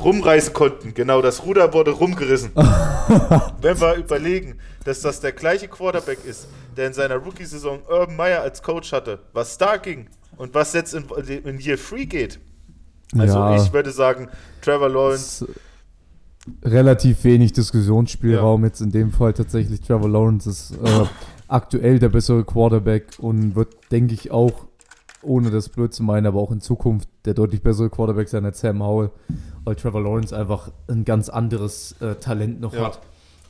[0.00, 0.94] rumreißen konnten.
[0.94, 2.50] Genau, das Ruder wurde rumgerissen.
[3.60, 8.42] Wenn wir überlegen, dass das der gleiche Quarterback ist, der in seiner Rookie-Saison Urban Meyer
[8.42, 11.04] als Coach hatte, was da ging und was jetzt in,
[11.44, 12.40] in Year 3 geht.
[13.18, 13.62] Also Ja.
[13.62, 14.28] ich würde sagen,
[14.62, 15.46] Trevor Lawrence,
[16.64, 19.80] relativ wenig Diskussionsspielraum jetzt in dem Fall tatsächlich.
[19.80, 21.04] Trevor Lawrence ist äh,
[21.48, 24.52] aktuell der bessere Quarterback und wird, denke ich, auch
[25.22, 28.60] ohne das blöd zu meinen, aber auch in Zukunft der deutlich bessere Quarterback sein als
[28.60, 29.10] Sam Howell,
[29.64, 32.84] weil Trevor Lawrence einfach ein ganz anderes äh, Talent noch Ja.
[32.86, 33.00] hat.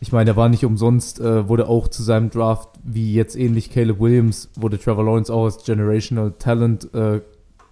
[0.00, 3.70] Ich meine, er war nicht umsonst, äh, wurde auch zu seinem Draft, wie jetzt ähnlich
[3.70, 7.20] Caleb Williams, wurde Trevor Lawrence auch als Generational Talent äh,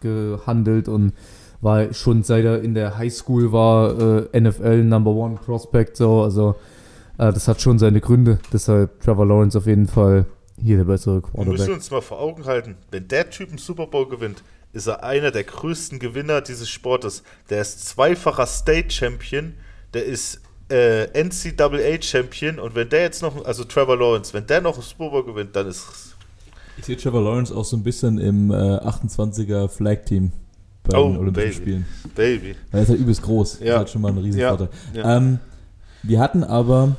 [0.01, 1.13] gehandelt und
[1.61, 6.23] war schon seit er in der High School war, äh, NFL Number One Prospect, so,
[6.23, 6.55] also
[7.19, 10.27] äh, das hat schon seine Gründe, deshalb Trevor Lawrence auf jeden Fall
[10.63, 11.75] hier der bessere Wir müssen Quarterback.
[11.77, 14.43] uns mal vor Augen halten, wenn der Typ einen Super Bowl gewinnt,
[14.73, 17.23] ist er einer der größten Gewinner dieses Sportes.
[17.49, 19.55] Der ist zweifacher State Champion,
[19.95, 20.41] der ist
[20.71, 24.83] äh, NCAA Champion und wenn der jetzt noch, also Trevor Lawrence, wenn der noch einen
[24.83, 26.15] Super Bowl gewinnt, dann ist
[26.77, 30.33] Ich sehe Trevor Lawrence auch so ein bisschen im äh, 28er Flag-Team
[30.89, 31.55] bei Oh, den Olympischen Baby.
[31.55, 31.87] Spielen.
[32.15, 32.57] Baby.
[32.73, 33.53] Weil er ist halt übelst groß.
[33.59, 33.67] Das Ja.
[33.75, 34.69] ist halt schon mal ein Riesenvorteil.
[34.95, 35.17] Ja.
[35.17, 35.39] Ähm,
[36.03, 36.97] wir hatten aber,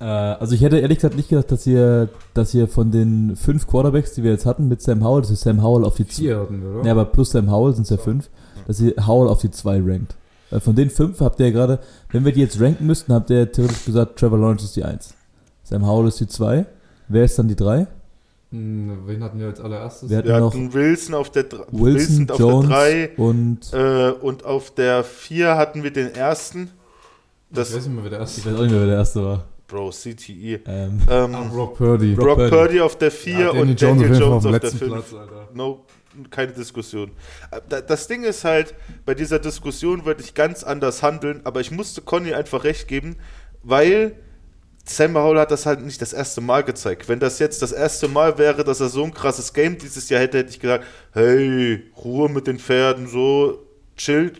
[0.00, 3.66] äh, also ich hätte ehrlich gesagt nicht gedacht, dass ihr, dass ihr von den fünf
[3.66, 6.22] Quarterbacks, die wir jetzt hatten, mit Sam Howell, das ist Sam Howell auf die zwei.
[6.22, 6.84] Vier hatten wir, oder?
[6.86, 8.28] Ja, aber plus Sam Howell sind es ja fünf,
[8.66, 10.14] dass ihr Howell auf die zwei rankt.
[10.50, 11.80] Weil von den fünf habt ihr ja gerade,
[12.12, 15.14] wenn wir die jetzt ranken müssten, habt ihr theoretisch gesagt, Trevor Lawrence ist die eins.
[15.64, 16.66] Sam Howell ist die zwei.
[17.08, 17.86] Wer ist dann die drei?
[18.56, 20.08] Hm, wen hatten wir als allererstes?
[20.10, 23.72] Wer hat Wir noch hatten Wilson auf der dr- Wilson, auf Jones der 3 und
[23.72, 26.70] äh, und auf der 4 hatten wir den ersten.
[27.50, 28.96] Das, ich weiß nicht mehr, wer der erste ich weiß auch nicht mehr, wer der
[28.96, 29.44] erste war.
[29.68, 30.60] Bro, CTE.
[30.66, 32.14] Ähm, Ähm, Ah, Brock Purdy.
[32.14, 32.50] Brock Brock Purdy.
[32.50, 34.92] Purdy auf der 4 Ja, und Daniel auf Jones dem auf der letzten 5.
[34.92, 35.48] Platz, Alter.
[35.54, 35.84] No,
[36.30, 37.10] keine Diskussion.
[37.50, 41.60] Äh, da- Das Ding ist halt, bei dieser Diskussion würde ich ganz anders handeln, aber
[41.60, 43.16] ich musste Conny einfach recht geben,
[43.62, 44.12] weil
[44.88, 47.08] Sam Howell hat das halt nicht das erste Mal gezeigt.
[47.08, 50.20] Wenn das jetzt das erste Mal wäre, dass er so ein krasses Game dieses Jahr
[50.20, 54.32] hätte, hätte ich gesagt, hey, Ruhe mit den Pferden, so, chill.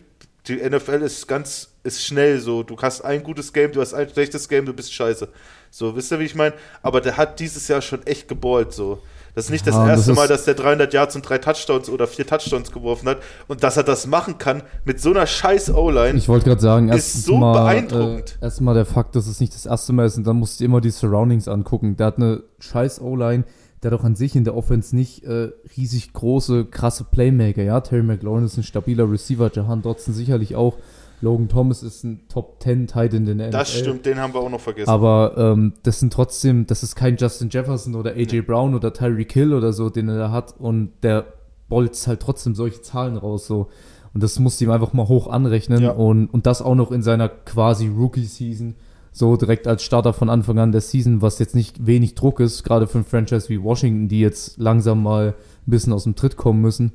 [0.47, 2.63] Die NFL ist ganz, ist schnell so.
[2.63, 5.27] Du hast ein gutes Game, du hast ein schlechtes Game, du bist scheiße.
[5.69, 6.55] So, wisst ihr, wie ich meine?
[6.81, 9.01] Aber der hat dieses Jahr schon echt geballt, so.
[9.37, 11.37] Das ist nicht das Ja, das erste ist- Mal, dass der 300 Yards und drei
[11.37, 13.19] Touchdowns oder vier Touchdowns geworfen hat.
[13.47, 16.17] Und dass er das machen kann mit so einer scheiß O-Line.
[16.17, 18.39] Ich wollte gerade sagen, Ist so mal, beeindruckend.
[18.41, 20.65] Äh, erstmal der Fakt, dass es nicht das erste Mal ist und dann musst du
[20.65, 21.95] immer die Surroundings angucken.
[21.97, 23.43] Der hat eine scheiß O-Line,
[23.83, 27.61] der hat auch an sich in der Offense nicht äh, riesig große, krasse Playmaker.
[27.61, 30.77] Ja, Terry McLaurin ist ein stabiler Receiver, Jahan Dotson sicherlich auch.
[31.21, 33.49] Logan Thomas ist ein Top 10 Tight in der NFL.
[33.49, 34.89] Das stimmt, den haben wir auch noch vergessen.
[34.89, 39.31] Aber ähm, das sind trotzdem, das ist kein Justin Jefferson oder AJ Brown oder Tyreek
[39.31, 40.55] Hill oder so, den er da hat.
[40.59, 41.25] Und der
[41.69, 43.47] bolzt halt trotzdem solche Zahlen raus.
[43.47, 43.69] so
[44.13, 45.81] Und das musst du ihm einfach mal hoch anrechnen.
[45.81, 45.91] Ja.
[45.91, 48.75] Und, und das auch noch in seiner quasi Rookie-Season.
[49.11, 52.63] So direkt als Starter von Anfang an der Season, was jetzt nicht wenig Druck ist,
[52.63, 56.37] gerade für ein Franchise wie Washington, die jetzt langsam mal ein bisschen aus dem Tritt
[56.37, 56.91] kommen müssen.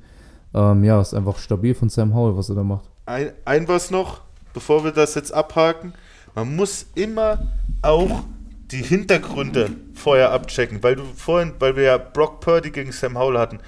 [0.55, 2.92] Ähm, ja, ist einfach stabil von Sam Howell, was er da macht.
[3.07, 4.21] Ein, ein was noch,
[4.55, 5.95] bevor wir das jetzt abhaken.
[6.35, 7.49] Man muss immer
[7.83, 8.25] auch
[8.71, 13.39] die Hintergründe vorher abchecken, weil du vorhin, weil wir ja Brock Purdy gegen Sam Howell
[13.39, 13.61] hatten.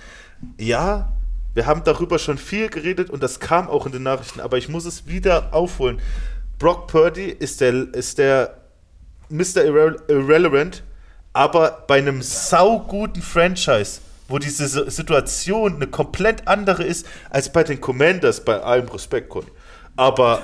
[0.58, 1.12] Ja,
[1.52, 4.68] wir haben darüber schon viel geredet und das kam auch in den Nachrichten, aber ich
[4.68, 6.00] muss es wieder aufholen.
[6.58, 8.56] Brock Purdy ist der, ist der
[9.28, 9.64] Mr.
[9.64, 10.82] Irre Irrelevant,
[11.32, 17.62] aber bei einem sauguten Franchise, wo diese Si- Situation eine komplett andere ist als bei
[17.64, 19.46] den Commanders, bei allem Respekt, Conny.
[19.96, 20.42] Aber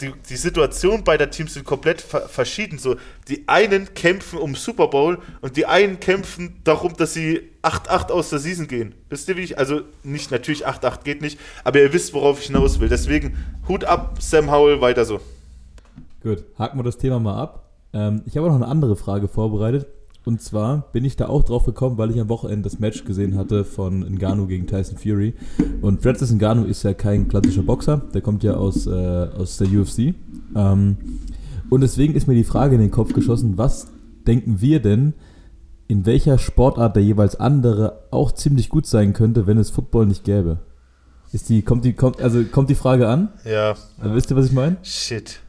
[0.00, 2.78] die, die Situation beider Teams sind komplett ver verschieden.
[2.78, 2.96] So,
[3.28, 8.30] die einen kämpfen um Super Bowl und die einen kämpfen darum, dass sie 8-8 aus
[8.30, 8.94] der Season gehen.
[9.10, 9.58] Wisst ihr, wie ich?
[9.58, 12.88] Also nicht natürlich 8-8 geht nicht, aber ihr wisst, worauf ich hinaus will.
[12.88, 13.36] Deswegen
[13.68, 15.20] Hut ab, Sam Howell, weiter so.
[16.22, 17.68] Gut, haken wir das Thema mal ab.
[17.92, 19.86] Ähm, ich habe noch eine andere Frage vorbereitet.
[20.24, 23.36] Und zwar bin ich da auch drauf gekommen, weil ich am Wochenende das Match gesehen
[23.36, 25.34] hatte von Ngannou gegen Tyson Fury.
[25.80, 29.68] Und Francis Ngannou ist ja kein klassischer Boxer, der kommt ja aus, äh, aus der
[29.68, 30.14] UFC.
[30.54, 30.96] Ähm,
[31.70, 33.88] und deswegen ist mir die Frage in den Kopf geschossen, was
[34.26, 35.14] denken wir denn,
[35.88, 40.24] in welcher Sportart der jeweils andere auch ziemlich gut sein könnte, wenn es Football nicht
[40.24, 40.58] gäbe?
[41.32, 43.28] Ist die, kommt die, kommt, also kommt die Frage an?
[43.44, 44.76] Ja, Also, wisst ihr, was ich meine?
[44.82, 45.40] shit.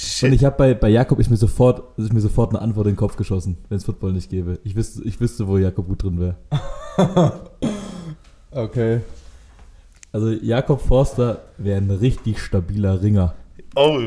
[0.00, 0.32] Und Shit.
[0.34, 2.96] ich habe bei, bei Jakob ist mir sofort ist mir sofort eine Antwort in den
[2.98, 4.58] Kopf geschossen, wenn es Football nicht gäbe.
[4.62, 6.36] Ich wüsste, ich wüsste, wo Jakob gut drin wäre.
[8.50, 9.00] Okay.
[10.10, 13.34] Also Jakob Forster wäre ein richtig stabiler Ringer.
[13.76, 14.00] Oh,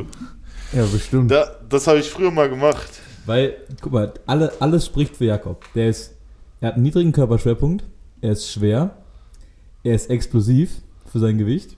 [0.73, 1.30] Ja, bestimmt.
[1.30, 2.89] da, das habe ich früher mal gemacht.
[3.25, 5.63] Weil, guck mal, alle, alles spricht für Jakob.
[5.75, 6.15] Der ist,
[6.60, 7.84] er hat einen niedrigen Körperschwerpunkt,
[8.19, 8.97] er ist schwer,
[9.84, 11.77] er ist explosiv für sein Gewicht,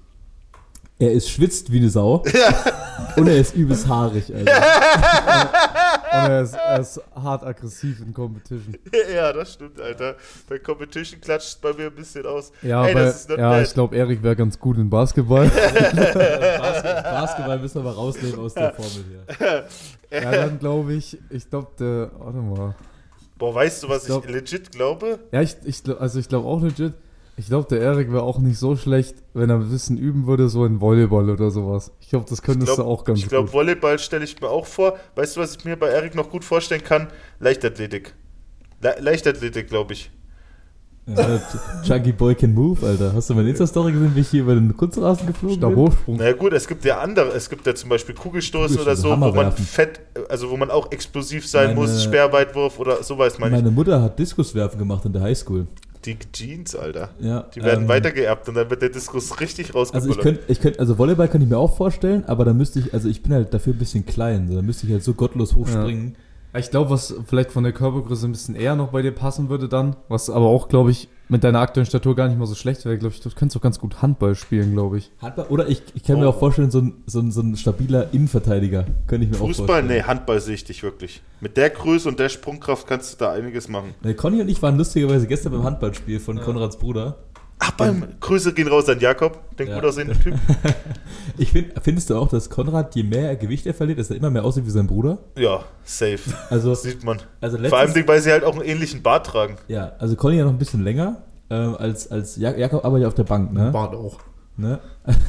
[1.00, 2.24] er ist schwitzt wie eine Sau
[3.18, 4.52] und er ist übelst haarig, Alter.
[6.14, 8.78] Und er ist, er ist hart aggressiv in Competition.
[9.16, 10.16] ja, das stimmt, Alter.
[10.48, 12.52] Bei Competition klatscht bei mir ein bisschen aus.
[12.62, 15.48] Ja, Ey, aber, das ist not ja ich glaube, Erik wäre ganz gut in Basketball.
[15.48, 19.66] Basketball, Basketball müssen wir mal rausnehmen aus der Formel hier.
[20.22, 22.76] ja, dann glaube ich, ich glaube, der, warte mal.
[23.40, 25.18] Boah, weißt du, was Ich glaub- ich legit glaube?
[25.32, 26.94] Ja, ich, ich, also ich glaube auch legit,
[27.36, 30.50] Ich glaube, der Erik wäre auch nicht so schlecht, wenn er ein bisschen üben würde,
[30.50, 31.92] so in Volleyball oder sowas.
[32.00, 33.54] Ich glaube, das könntest du auch ganz ich glaube, gut.
[33.54, 34.98] Volleyball stelle ich mir auch vor.
[35.16, 37.08] Weißt du, was ich mir bei Erik noch gut vorstellen kann?
[37.40, 38.14] Leichtathletik.
[38.82, 40.12] Le Leichtathletik, glaube ich.
[41.06, 41.42] Ja,
[41.86, 43.14] Chunky Boy can move, Alter.
[43.14, 45.70] Hast du meine Insta-Story gesehen, wie ich hier über den Kunstrasen geflogen bin?
[45.70, 46.16] Stabhochsprung.
[46.18, 47.30] Na ja, gut, es gibt ja andere.
[47.34, 50.72] Es gibt ja zum Beispiel Kugelstoß Kugelstoß, oder so, wo man fett, also wo man
[50.72, 53.64] auch explosiv sein Meine- muss, Speerweitwurf oder sowas, meine ich.
[53.64, 55.68] Meine Mutter hat Diskuswerfen gemacht in der Highschool.
[56.06, 57.10] Die Jeans, Alter.
[57.20, 60.60] Ja, Die werden ähm, weitergeerbt und dann wird der Diskus richtig Also ich könnte, ich
[60.60, 63.34] könnte, also Volleyball kann ich mir auch vorstellen, aber da müsste ich, also ich bin
[63.34, 66.16] halt dafür ein bisschen klein, so, da müsste ich halt so gottlos hochspringen.
[66.56, 69.68] Ich glaube, was vielleicht von der Körpergröße ein bisschen eher noch bei dir passen würde
[69.68, 72.86] dann, was aber auch, glaube ich, mit deiner aktuellen Statur gar nicht mal so schlecht
[72.86, 75.10] wäre, glaube ich, du könntest auch ganz gut Handball spielen, glaube ich.
[75.20, 76.30] Handball, oder ich, ich kann mir Oh.
[76.30, 79.66] auch vorstellen, so ein, so ein, so ein stabiler Innenverteidiger, könnte ich mir auch Fußball?
[79.68, 79.88] vorstellen.
[79.88, 81.24] Nee, Handball sehe ich dich wirklich.
[81.42, 83.96] Mit der Größe und der Sprungkraft kannst du da einiges machen.
[84.04, 87.18] Nee, Conny und ich waren lustigerweise gestern beim Handballspiel von Konrads Bruder.
[87.66, 89.76] Ach, beim Grüße gehen raus an Jakob, den Ja.
[89.76, 90.36] gut aussehenden Typ.
[91.38, 94.30] Ich find, findest du auch, dass Konrad, je mehr Gewicht er verliert, dass er immer
[94.30, 95.18] mehr aussieht wie sein Bruder?
[95.38, 96.20] Ja, safe.
[96.50, 97.22] Also, Das sieht man.
[97.42, 99.56] also Vor allem, letztens, weil sie halt auch einen ähnlichen Bart tragen.
[99.68, 103.08] ja, also Conny ja noch ein bisschen länger, ähm, als, als Jak Jakob arbeitet ja
[103.08, 103.72] auf der Bank, ne?
[103.72, 104.20] Bart auch.
[104.58, 104.80] ne?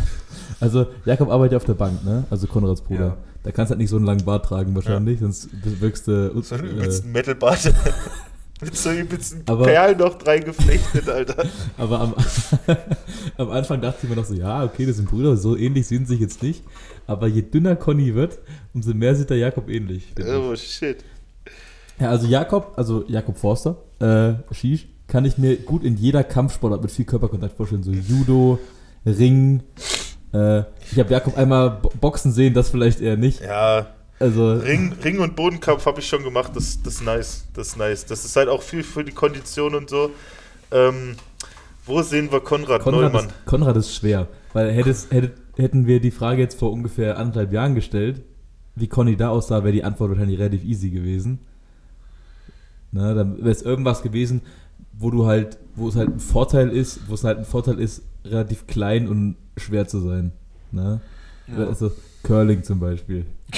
[0.61, 2.25] Also Jakob arbeitet ja auf der Bank, ne?
[2.31, 3.07] Also Konrads Bruder.
[3.07, 3.16] Ja.
[3.42, 5.49] Da kannst du halt nicht so einen langen Bart tragen wahrscheinlich, sonst
[5.81, 6.40] wirkst du...
[6.42, 7.73] So einen äh, Metal-Bart.
[8.62, 11.45] Mit so übelsten Aber- Perlen noch drei geflechtet, Alter.
[11.77, 12.14] Aber am,
[13.37, 16.07] am Anfang dachte ich mir noch so, ja, okay, das sind Brüder, so ähnlich sehen
[16.07, 16.62] sie sich jetzt nicht.
[17.07, 18.38] Aber je dünner Conny wird,
[18.73, 20.12] umso mehr sieht der Jakob ähnlich.
[20.17, 20.37] finde ich.
[20.38, 21.05] Oh, shit.
[21.99, 26.81] Ja, also Jakob, also Jakob Forster, äh, Shish, kann ich mir gut in jeder Kampfsportart
[26.83, 27.83] mit viel Körperkontakt vorstellen.
[27.83, 28.59] So Judo,
[29.05, 29.62] Ring.
[30.33, 33.43] Äh, ich habe Jakob einmal Bo- Boxen sehen, das vielleicht eher nicht.
[33.43, 33.87] Ja,
[34.18, 36.53] Also, Ring, Ring und Bodenkampf habe ich schon gemacht.
[36.55, 37.44] Das, das ist nice.
[37.55, 38.07] Das ist nice.
[38.07, 40.11] Das ist halt auch viel für die Kondition und so.
[40.70, 41.16] Ähm,
[41.87, 43.27] wo sehen wir Konrad, Konrad Neumann?
[43.27, 44.29] ist, Konrad ist schwer.
[44.53, 48.22] Weil hättest, hättet, hätten wir die Frage jetzt vor ungefähr anderthalb Jahren gestellt,
[48.77, 51.40] wie Conny da aussah, wäre die Antwort wahrscheinlich relativ easy gewesen.
[52.92, 54.42] Na, dann wäre es irgendwas gewesen,
[54.92, 58.03] wo du halt, wo es halt ein Vorteil ist, wo es halt ein Vorteil ist,
[58.24, 60.33] relativ klein und schwer zu sein.
[60.72, 61.00] Ne?
[61.57, 61.92] Also
[62.25, 63.25] Curling zum Beispiel.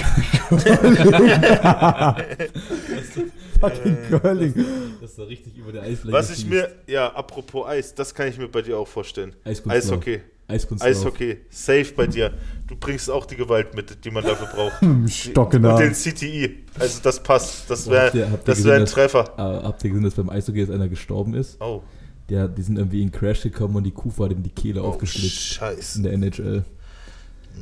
[3.60, 4.54] Fucking Curling.
[5.00, 6.12] Das ist so richtig über der Eisfläche.
[6.12, 9.34] Was ich mir, ja, apropos Eis, das kann ich mir bei dir auch vorstellen.
[9.44, 9.84] Eiskunstlauf.
[9.84, 10.20] Eishockey.
[10.48, 10.90] Eiskunstlauf.
[10.90, 11.38] Eishockey.
[11.48, 12.34] Safe bei dir.
[12.66, 14.82] Du bringst auch die Gewalt mit, die man dafür braucht.
[14.82, 15.92] Mit dem Stock in der Und den.
[15.92, 16.64] CTI.
[16.78, 17.70] Also das passt.
[17.70, 19.38] Das wäre das wär ein Treffer.
[19.38, 21.60] Ah, habt ihr gesehen, dass beim Eishockey jetzt einer gestorben ist?
[21.60, 21.82] Oh.
[22.28, 24.88] Der, die sind irgendwie in Crash gekommen und die Kuh war dem die Kehle oh
[24.88, 25.54] aufgeschlitzt.
[25.54, 25.98] Scheiße.
[25.98, 26.64] In der NHL.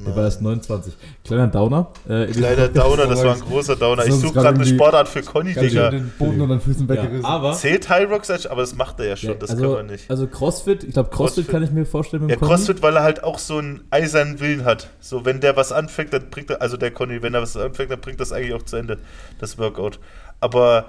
[0.06, 0.94] Der war erst 29.
[1.24, 1.90] Kleiner Downer.
[2.08, 4.04] Äh, Kleiner Downer, das war ein großer Downer.
[4.04, 5.90] Ich suche gerade eine Sportart für Conny, Digga.
[5.90, 7.24] den Boden unter den Füßen ja, weggerissen.
[7.24, 9.86] aber Zählt High Rocks, aber das macht er ja schon, ja, das also, kann man
[9.86, 10.10] nicht.
[10.10, 11.48] Also Crossfit, ich glaube Crossfit, Crossfit.
[11.48, 12.50] kann ich mir vorstellen mit Ja, Conny.
[12.50, 14.88] CrossFit, weil er halt auch so einen eisernen Willen hat.
[15.00, 17.90] So, wenn der was anfängt, dann bringt er, also der Conny, wenn er was anfängt,
[17.90, 18.98] dann bringt das eigentlich auch zu Ende,
[19.38, 20.00] das Workout.
[20.40, 20.86] Aber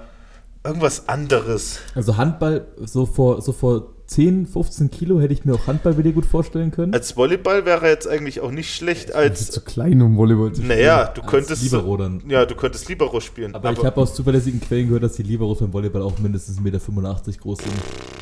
[0.64, 1.78] irgendwas anderes.
[1.94, 6.12] Also Handball, so vor, so vor 10, 15 Kilo hätte ich mir auch Handball dir
[6.12, 6.94] gut vorstellen können.
[6.94, 10.16] Als Volleyball wäre er jetzt eigentlich auch nicht schlecht Du bist als, zu klein, um
[10.16, 10.68] Volleyball zu spielen.
[10.78, 12.22] naja, du Als könntest, Libero dann.
[12.28, 13.54] ja, du könntest Libero spielen.
[13.54, 16.62] Aber, ich habe aus zuverlässigen Quellen gehört, dass die Liberos beim Volleyball auch mindestens 1,85
[16.62, 17.72] Meter groß sind.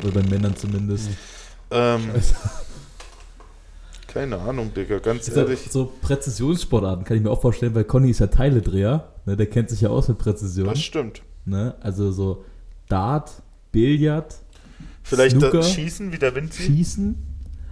[0.03, 1.09] Oder bei Männern zumindest.
[1.71, 2.01] ähm,
[4.07, 5.67] keine Ahnung, Digga, ganz Ist ja ehrlich.
[5.69, 9.09] so Präzisionssportarten kann ich mir auch vorstellen, weil Conny ist ja Teiledreher.
[9.25, 10.67] Ne, der kennt sich ja aus mit Präzision.
[10.69, 11.21] Das stimmt.
[11.45, 11.75] Ne?
[11.81, 12.45] Also so
[12.87, 13.31] Dart,
[13.71, 14.35] Billard,
[15.05, 15.63] Vielleicht Snooker?
[15.63, 16.65] Schießen, wie der Wind zieht.
[16.65, 17.15] Schießen.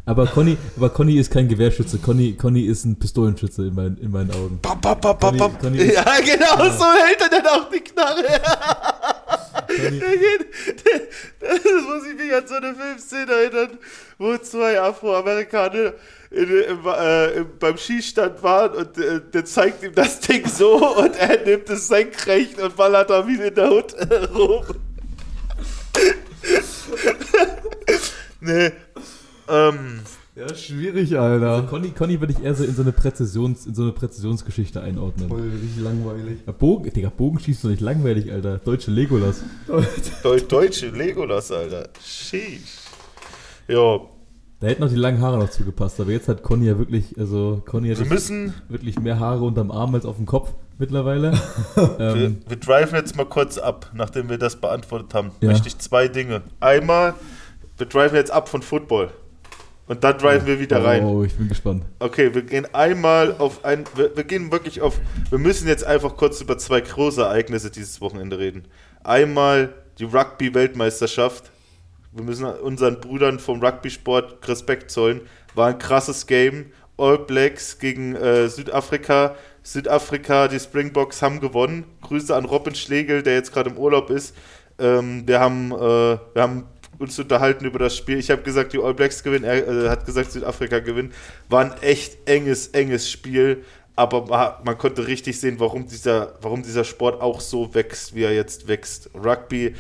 [0.06, 1.98] Aber Conny, aber Conny ist kein Gewehrschütze.
[1.98, 4.60] Conny, Conny ist ein Pistolenschütze in, mein, in meinen Augen.
[4.62, 5.40] Bam, bam, bam, Conny-.
[5.62, 8.24] Conny ist- ja, genau, so hält er dann auch die Knarre.
[9.68, 10.00] Conny,
[11.40, 13.78] das muss ich mich an so eine Filmszene erinnern,
[14.18, 15.94] wo zwei Afroamerikaner
[16.32, 20.96] in, im, äh, im, beim Schießstand waren und äh, der zeigt ihm das Ding so
[20.98, 23.96] und er nimmt es senkrecht und ballert da wieder in der Hut
[24.36, 24.66] rum.
[28.42, 28.72] nee.
[29.50, 30.00] Ähm,
[30.36, 31.52] Ja, schwierig, Alter.
[31.52, 34.82] also Conny, Conny würde ich eher so in so eine Präzisions, in so eine Präzisionsgeschichte
[34.82, 35.30] einordnen.
[35.30, 36.40] Voll richtig langweilig.
[36.46, 38.58] Ja, Bogen, Digga, Bogenschießen ist doch nicht langweilig, Alter.
[38.58, 39.44] Deutsche Legolas.
[40.24, 41.90] Deu deutsche Legolas, Alter.
[42.04, 42.80] Sheesh.
[43.68, 44.00] Ja,
[44.60, 47.62] Da hätten noch die langen Haare noch zugepasst, aber jetzt hat Conny ja wirklich, also
[47.66, 51.32] Conny hat wir müssen, wirklich mehr Haare unterm Arm als auf dem Kopf mittlerweile.
[51.76, 55.32] wir, ähm, wir driven jetzt mal kurz ab, nachdem wir das beantwortet haben.
[55.42, 55.50] Ja.
[55.50, 56.42] Möchte ich zwei Dinge.
[56.60, 57.16] Einmal,
[57.78, 59.12] wir driven jetzt ab von Football.
[59.88, 61.04] Und dann driven wir wieder rein.
[61.04, 61.84] Oh, ich bin gespannt.
[62.00, 63.84] Okay, wir gehen einmal auf ein.
[63.96, 65.00] Wir, wir gehen wirklich auf.
[65.30, 68.64] Wir müssen jetzt einfach kurz über zwei große Ereignisse dieses Wochenende reden.
[69.04, 71.52] Einmal die Rugby-Weltmeisterschaft.
[72.14, 75.22] wir müssen unseren Brüdern vom Rugby-Sport Respekt zollen.
[75.54, 76.68] War ein krasses Game.
[76.98, 79.36] All Blacks gegen äh, Südafrika.
[79.64, 81.86] Südafrika, die Springboks haben gewonnen.
[82.02, 84.36] Grüße an Robin Schlegel, der jetzt gerade im Urlaub ist.
[84.78, 86.66] Ähm, wir, haben, äh, wir haben
[87.00, 88.20] uns unterhalten über das Spiel.
[88.20, 89.46] Ich habe gesagt, die All Blacks gewinnen.
[89.46, 91.14] Er äh, hat gesagt, Südafrika gewinnt.
[91.50, 93.64] War ein echt enges, enges Spiel.
[93.96, 98.34] Aber man, konnte richtig sehen, warum dieser, warum dieser Sport auch so wächst, wie er
[98.34, 99.12] jetzt wächst.
[99.14, 99.76] Rugby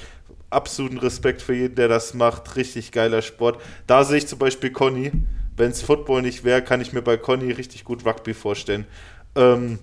[0.51, 2.55] absoluten Respekt für jeden, der das macht.
[2.55, 3.59] Richtig geiler Sport.
[3.87, 5.11] Da sehe ich zum Beispiel Conny.
[5.55, 8.85] Wenn es Football nicht wäre, kann ich mir bei Conny richtig gut Rugby vorstellen.
[9.35, 9.79] Ähm,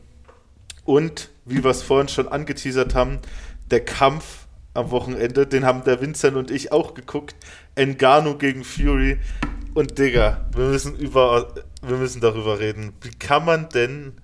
[0.84, 3.18] und, wie wir es vorhin schon angeteasert haben,
[3.70, 7.34] der Kampf am Wochenende, den haben der Vincent und ich auch geguckt.
[7.74, 9.18] Engano gegen Fury.
[9.74, 12.92] Und Digga, wir müssen, über, wir müssen darüber reden.
[13.02, 14.14] Wie kann man denn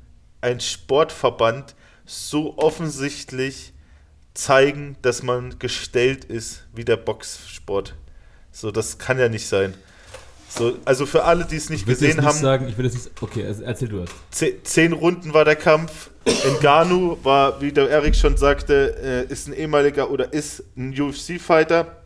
[0.40, 1.74] ein Sportverband
[2.04, 3.72] so offensichtlich
[4.34, 7.94] zeigen, dass man gestellt ist wie der Boxsport?
[8.50, 9.74] So, das kann ja nicht sein.
[10.56, 12.38] So, also für alle, die es nicht gesehen nicht haben.
[12.38, 13.10] Sagen, ich will jetzt nicht.
[13.20, 14.08] Okay, also erzähl du das.
[14.30, 16.08] Zehn, zehn Runden war der Kampf.
[16.60, 21.98] Ngannou war, wie der Erik schon sagte, äh, ist ein ehemaliger oder ist ein UFC-Fighter.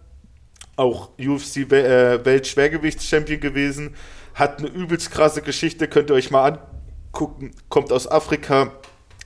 [0.76, 3.94] Auch UFC-Weltschwergewichtschampion äh, gewesen.
[4.34, 6.58] Hat eine übelst krasse Geschichte, könnt ihr euch mal
[7.12, 7.52] angucken.
[7.68, 8.72] Kommt aus Afrika,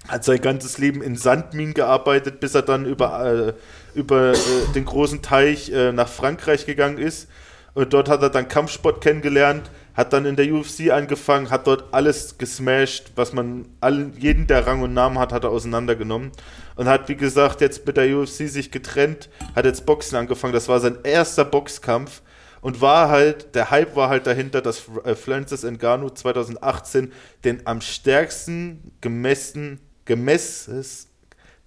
[0.07, 3.55] hat sein ganzes Leben in Sandminen gearbeitet, bis er dann über, äh,
[3.99, 4.35] über
[4.75, 7.29] den großen Teich nach Frankreich gegangen ist.
[7.75, 11.93] Und dort hat er dann Kampfsport kennengelernt, hat dann in der UFC angefangen, hat dort
[11.93, 16.31] alles gesmashed, was man, allen, jeden, der Rang und Namen hat, hat er auseinandergenommen.
[16.77, 20.53] Und hat, wie gesagt, jetzt mit der UFC sich getrennt, hat jetzt Boxen angefangen.
[20.53, 22.23] Das war sein erster Boxkampf.
[22.61, 27.13] Und war halt, der Hype war halt dahinter, dass äh, Francis Ngannou 2018
[27.45, 31.09] den am stärksten gemessen, gemesses,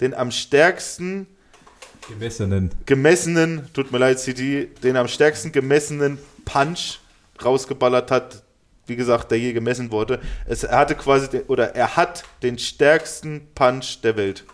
[0.01, 1.28] den am stärksten
[2.08, 2.72] Gemessenen.
[2.86, 6.99] Gemessenen, tut mir leid, CD, den am stärksten gemessenen Punch
[7.43, 8.43] rausgeballert hat,
[8.86, 10.22] wie gesagt, der je gemessen wurde.
[10.45, 14.45] Es, er hatte quasi, den, oder er hat den stärksten Punch der Welt.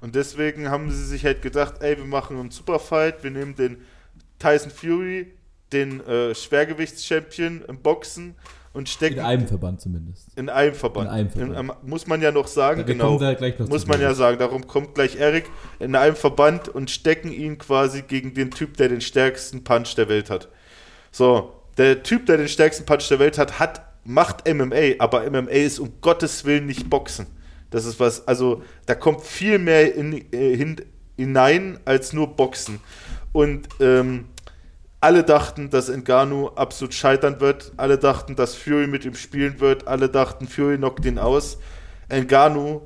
[0.00, 3.84] Und deswegen haben sie sich halt gedacht, ey, wir machen einen Superfight, wir nehmen den
[4.38, 5.32] Tyson Fury,
[5.72, 8.34] den äh, Schwergewichtschampion im Boxen
[8.72, 9.18] und stecken.
[9.18, 10.28] In einem Verband zumindest.
[10.36, 11.08] In einem Verband.
[11.08, 11.70] In einem Verband.
[11.82, 13.18] In, muss man ja noch sagen, Da genau.
[13.18, 15.46] noch Muss man ja sagen, darum kommt gleich Erik
[15.78, 20.08] in einem Verband und stecken ihn quasi gegen den Typ, der den stärksten Punch der
[20.08, 20.48] Welt hat.
[21.10, 25.50] So, der Typ, der den stärksten Punch der Welt hat, hat macht MMA, aber MMA
[25.50, 27.26] ist um Gottes Willen nicht Boxen.
[27.70, 30.76] Das ist was, also da kommt viel mehr in, äh, hin,
[31.16, 32.80] hinein als nur Boxen.
[33.32, 34.26] Und ähm,
[35.00, 37.72] alle dachten, dass Ngannou absolut scheitern wird.
[37.76, 39.88] Alle dachten, dass Fury mit ihm spielen wird.
[39.88, 41.58] Alle dachten, Fury knockt ihn aus.
[42.10, 42.82] Ngannou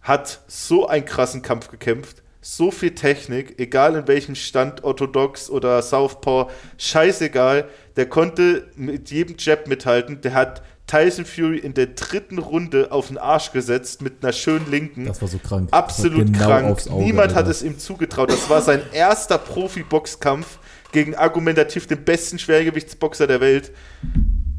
[0.00, 2.22] hat so einen krassen Kampf gekämpft.
[2.40, 7.68] So viel Technik, egal in welchem Stand, orthodox oder Southpaw, scheißegal.
[7.96, 10.20] Der konnte mit jedem Jab mithalten.
[10.20, 14.70] Der hat Tyson Fury in der dritten Runde auf den Arsch gesetzt mit einer schönen
[14.70, 15.06] Linken.
[15.06, 15.68] Das war so krank.
[15.70, 16.86] Absolut war krank.
[16.90, 17.50] Auge, Niemand hat Alter.
[17.50, 18.30] es ihm zugetraut.
[18.30, 20.58] Das war sein erster Profi-Boxkampf
[20.94, 23.72] gegen argumentativ den besten Schwergewichtsboxer der Welt.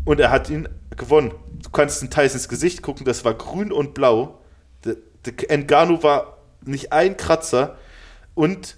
[0.04, 1.32] Und er hat ihn gewonnen.
[1.64, 4.42] Du kannst in Tysons Gesicht gucken, das war grün und blau.
[5.50, 7.78] Ngannou war nicht ein Kratzer.
[8.36, 8.78] Und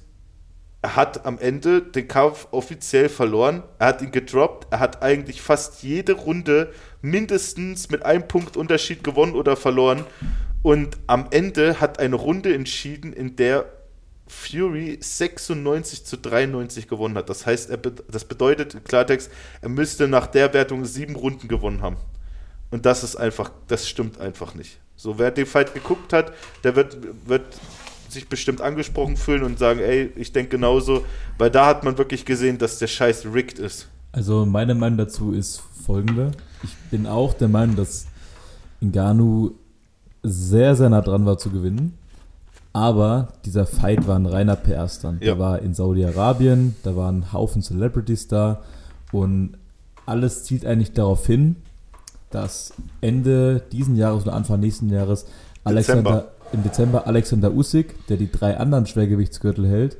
[0.84, 3.64] er hat am Ende den Kampf offiziell verloren.
[3.80, 4.68] Er hat ihn gedroppt.
[4.72, 10.06] Er hat eigentlich fast jede Runde mindestens mit einem Punkt Unterschied gewonnen oder verloren.
[10.62, 13.66] Und am Ende hat eine Runde entschieden, in der
[14.28, 17.30] Fury 96 zu 93 gewonnen hat.
[17.30, 21.98] Das heißt, er, das bedeutet Klartext, er müsste nach der Wertung sieben Runden gewonnen haben.
[22.72, 24.80] Und das ist einfach, das stimmt einfach nicht.
[24.96, 27.44] So, wer den Fight geguckt hat, der wird, wird
[28.10, 31.06] sich bestimmt angesprochen fühlen und sagen, ey, ich denke genauso,
[31.38, 33.88] weil da hat man wirklich gesehen, dass der Scheiß rigged ist.
[34.12, 36.32] Also meine Meinung dazu ist folgende.
[36.64, 38.08] Ich bin auch der Meinung, dass
[38.82, 39.52] Ngannou
[40.24, 41.97] sehr, sehr nah dran war zu gewinnen.
[42.78, 45.24] Aber dieser Fight war ein reiner PR-Stand.
[45.24, 45.34] Ja.
[45.34, 48.62] Der war in Saudi-Arabien, da waren ein Haufen Celebrities da
[49.12, 49.54] und
[50.06, 51.56] alles zielt eigentlich darauf hin,
[52.30, 55.26] dass Ende diesen Jahres oder Anfang nächsten Jahres
[55.64, 59.98] Alexander, im Dezember Alexander Usyk, der die drei anderen Schwergewichtsgürtel hält,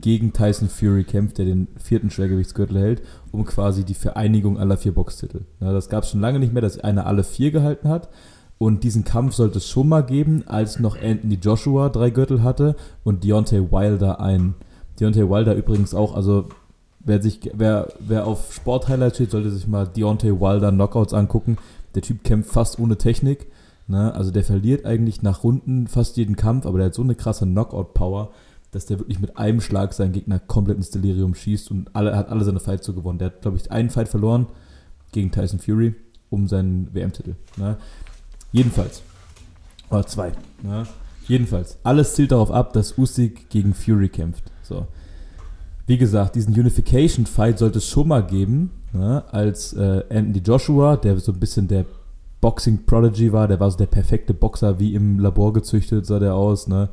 [0.00, 4.92] gegen Tyson Fury kämpft, der den vierten Schwergewichtsgürtel hält, um quasi die Vereinigung aller vier
[4.92, 5.42] Boxtitel.
[5.60, 8.08] Ja, das gab es schon lange nicht mehr, dass einer alle vier gehalten hat.
[8.58, 12.74] Und diesen Kampf sollte es schon mal geben, als noch Anthony Joshua drei Gürtel hatte
[13.04, 14.54] und Deontay Wilder einen.
[14.98, 16.48] Deontay Wilder übrigens auch, also
[17.00, 21.58] wer sich, wer, wer auf Sport-Highlights steht, sollte sich mal Deontay Wilder Knockouts angucken.
[21.94, 23.46] Der Typ kämpft fast ohne Technik.
[23.88, 24.12] Ne?
[24.14, 27.44] Also der verliert eigentlich nach Runden fast jeden Kampf, aber der hat so eine krasse
[27.44, 28.30] Knockout-Power,
[28.70, 32.30] dass der wirklich mit einem Schlag seinen Gegner komplett ins Delirium schießt und alle, hat
[32.30, 33.18] alle seine Fights so gewonnen.
[33.18, 34.46] Der hat, glaube ich, einen Fight verloren
[35.12, 35.94] gegen Tyson Fury
[36.30, 37.36] um seinen WM-Titel.
[37.56, 37.76] Ne?
[38.52, 39.02] Jedenfalls.
[39.90, 40.32] Oder zwei.
[40.62, 40.86] Ne?
[41.28, 41.78] Jedenfalls.
[41.82, 44.44] Alles zielt darauf ab, dass Usyk gegen Fury kämpft.
[44.62, 44.86] So.
[45.86, 49.22] Wie gesagt, diesen Unification-Fight sollte es schon mal geben, ne?
[49.30, 51.84] als äh, Anthony Joshua, der so ein bisschen der
[52.40, 56.66] Boxing-Prodigy war, der war so der perfekte Boxer, wie im Labor gezüchtet sah der aus.
[56.66, 56.88] Ne?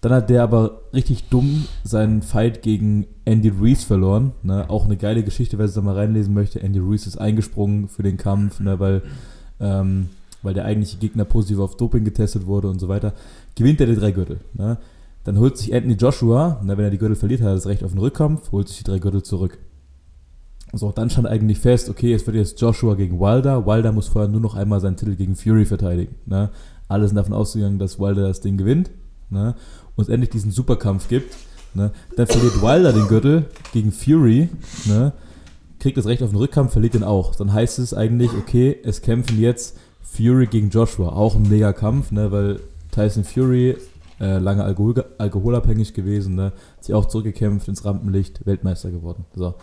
[0.00, 4.32] Dann hat der aber richtig dumm seinen Fight gegen Andy Ruiz verloren.
[4.42, 4.68] Ne?
[4.68, 6.60] Auch eine geile Geschichte, wer sich da mal reinlesen möchte.
[6.60, 8.78] Andy Ruiz ist eingesprungen für den Kampf, ne?
[8.78, 9.02] weil,
[9.60, 10.08] ähm,
[10.42, 13.12] weil der eigentliche Gegner positiv auf Doping getestet wurde und so weiter.
[13.54, 14.40] Gewinnt er die drei Gürtel.
[14.54, 14.78] Ne?
[15.24, 17.84] Dann holt sich Anthony Joshua, ne, wenn er die Gürtel verliert, hat er das Recht
[17.84, 19.58] auf den Rückkampf, holt sich die drei Gürtel zurück.
[20.72, 23.66] So, dann stand eigentlich fest, okay, es wird jetzt Joshua gegen Wilder.
[23.66, 26.14] Wilder muss vorher nur noch einmal seinen Titel gegen Fury verteidigen.
[26.26, 26.50] Ne?
[26.88, 28.90] Alle sind davon ausgegangen, dass Wilder das Ding gewinnt.
[29.30, 29.54] Ne?
[29.98, 31.34] und es endlich diesen Superkampf gibt,
[31.74, 34.48] ne, dann verliert Wilder den Gürtel gegen Fury,
[34.86, 35.12] ne,
[35.80, 37.34] kriegt das Recht auf den Rückkampf, verliert den auch.
[37.34, 39.76] Dann heißt es eigentlich, okay, es kämpfen jetzt
[40.10, 41.10] Fury gegen Joshua.
[41.10, 43.76] Auch ein mega Kampf, ne, weil Tyson Fury
[44.20, 49.24] äh, lange Alkohol, alkoholabhängig gewesen, ne, hat sich auch zurückgekämpft ins Rampenlicht, Weltmeister geworden.
[49.34, 49.54] So.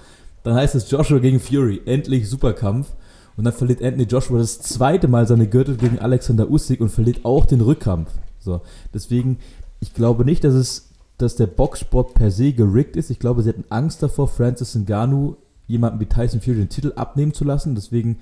[0.43, 2.93] Dann heißt es Joshua gegen Fury, endlich Superkampf.
[3.37, 7.25] Und dann verliert Anthony Joshua das zweite Mal seine Gürtel gegen Alexander Usyk und verliert
[7.25, 8.09] auch den Rückkampf.
[8.39, 8.61] So.
[8.93, 9.39] Deswegen
[9.85, 13.09] ich glaube nicht, dass es, dass der Boxsport per se gerickt ist.
[13.09, 15.37] Ich glaube, sie hatten Angst davor, Francis Ngannou
[15.67, 17.75] jemanden wie Tyson Fury den Titel abnehmen zu lassen.
[17.75, 18.17] Deswegen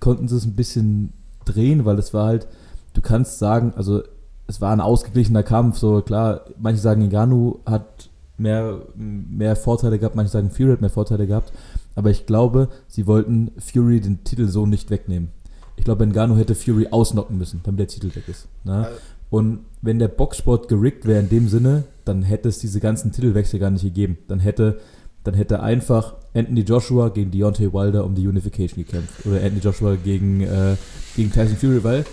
[0.00, 1.12] konnten sie es ein bisschen
[1.46, 2.46] drehen, weil es war halt,
[2.92, 4.02] du kannst sagen, also
[4.46, 10.14] es war ein ausgeglichener Kampf, so klar, manche sagen, Ngannou hat mehr, mehr Vorteile gehabt,
[10.14, 11.52] manche sagen, Fury hat mehr Vorteile gehabt,
[11.94, 15.30] aber ich glaube, sie wollten Fury den Titel so nicht wegnehmen.
[15.76, 18.48] Ich glaube, Ngannou hätte Fury ausnocken müssen, damit der Titel weg ist.
[18.64, 18.88] Ne?
[19.30, 23.58] Und wenn der Boxsport gerickt wäre in dem Sinne, dann hätte es diese ganzen Titelwechsel
[23.58, 24.18] gar nicht gegeben.
[24.28, 24.78] Dann hätte,
[25.26, 29.26] dann hätte einfach Anthony Joshua gegen Deontay Wilder um die Unification gekämpft.
[29.26, 30.76] Oder Anthony Joshua gegen, äh,
[31.16, 32.04] gegen Tyson Fury, weil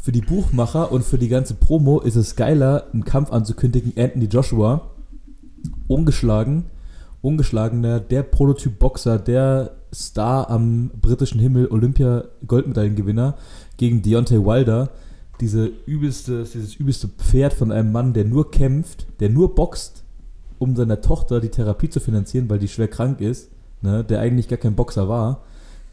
[0.00, 4.26] für die Buchmacher und für die ganze Promo ist es geiler, einen Kampf anzukündigen, Anthony
[4.26, 4.90] Joshua,
[5.88, 6.66] ungeschlagen,
[7.22, 13.36] ungeschlagener, der Prototyp-Boxer, der Star am britischen Himmel, Olympia-Goldmedaillengewinner
[13.76, 14.90] gegen Deontay Wilder,
[15.40, 20.03] diese übelste, dieses übelste Pferd von einem Mann, der nur kämpft, der nur boxt,
[20.64, 23.50] um seiner Tochter die Therapie zu finanzieren, weil die schwer krank ist,
[23.82, 25.42] ne, der eigentlich gar kein Boxer war.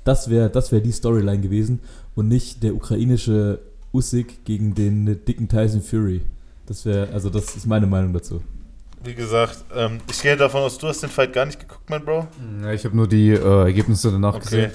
[0.06, 1.80] Das wäre das wär die Storyline gewesen
[2.16, 3.60] und nicht der ukrainische
[3.94, 6.22] Usyk gegen den dicken Tyson Fury.
[6.66, 8.42] Das wäre, also das ist meine Meinung dazu.
[9.04, 12.06] Wie gesagt, ähm, ich gehe davon aus, du hast den Fight gar nicht geguckt, mein
[12.06, 12.28] Bro.
[12.64, 14.44] Ja, ich habe nur die äh, Ergebnisse danach okay.
[14.44, 14.72] gesehen.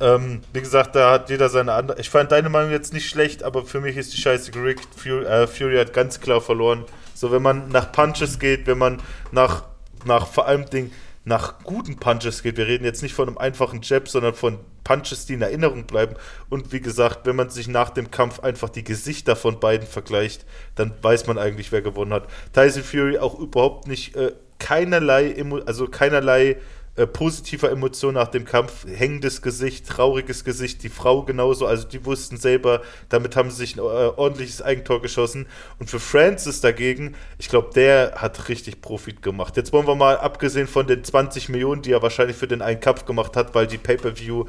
[0.00, 2.00] Ähm, wie gesagt, da hat jeder seine andere.
[2.00, 4.88] Ich fand deine Meinung jetzt nicht schlecht, aber für mich ist die Scheiße gerickt.
[4.96, 6.84] Fury, äh, Fury hat ganz klar verloren.
[7.16, 9.00] So, wenn man nach Punches geht, wenn man
[9.32, 9.64] nach,
[10.04, 10.92] nach vor allem Ding,
[11.24, 15.26] nach guten Punches geht, wir reden jetzt nicht von einem einfachen Jab, sondern von Punches,
[15.26, 16.14] die in Erinnerung bleiben.
[16.50, 20.44] Und wie gesagt, wenn man sich nach dem Kampf einfach die Gesichter von beiden vergleicht,
[20.76, 22.28] dann weiß man eigentlich, wer gewonnen hat.
[22.52, 25.34] Tyson Fury auch überhaupt nicht, äh, keinerlei,
[25.66, 26.56] also keinerlei
[26.96, 32.04] äh, positiver Emotion nach dem Kampf, hängendes Gesicht, trauriges Gesicht, die Frau genauso, also die
[32.04, 35.46] wussten selber, damit haben sie sich ein äh, ordentliches Eigentor geschossen.
[35.78, 39.56] Und für Francis dagegen, ich glaube, der hat richtig Profit gemacht.
[39.56, 42.80] Jetzt wollen wir mal, abgesehen von den 20 Millionen, die er wahrscheinlich für den einen
[42.80, 44.46] Kampf gemacht hat, weil die Pay-Per-View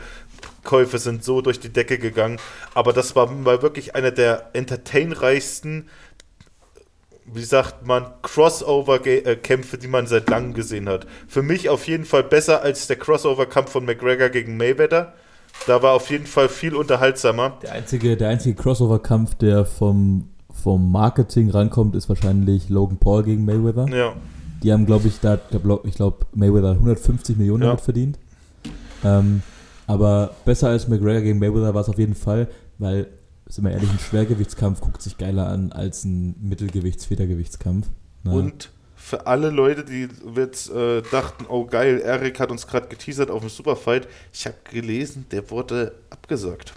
[0.64, 2.40] Käufe sind so durch die Decke gegangen.
[2.74, 5.90] Aber das war mal wirklich einer der entertainreichsten
[7.34, 11.06] wie sagt man, Crossover-Kämpfe, die man seit langem gesehen hat.
[11.28, 15.14] Für mich auf jeden Fall besser als der Crossover-Kampf von McGregor gegen Mayweather.
[15.66, 17.58] Da war auf jeden Fall viel unterhaltsamer.
[17.62, 23.44] Der einzige, der einzige Crossover-Kampf, der vom, vom Marketing rankommt, ist wahrscheinlich Logan Paul gegen
[23.44, 23.88] Mayweather.
[23.90, 24.14] Ja.
[24.64, 25.40] Die haben, glaube ich, da,
[25.84, 27.70] ich glaube, Mayweather 150 Millionen ja.
[27.70, 28.20] damit verdient.
[29.04, 29.42] Ähm,
[29.86, 32.48] aber besser als McGregor gegen Mayweather war es auf jeden Fall,
[32.78, 33.08] weil
[33.50, 37.88] sind wir ehrlich, ein Schwergewichtskampf guckt sich geiler an als ein Mittelgewichts-Federgewichtskampf.
[38.26, 43.32] Und für alle Leute, die jetzt äh, dachten, oh geil, Erik hat uns gerade geteasert
[43.32, 46.74] auf dem Superfight, ich habe gelesen, der wurde abgesagt.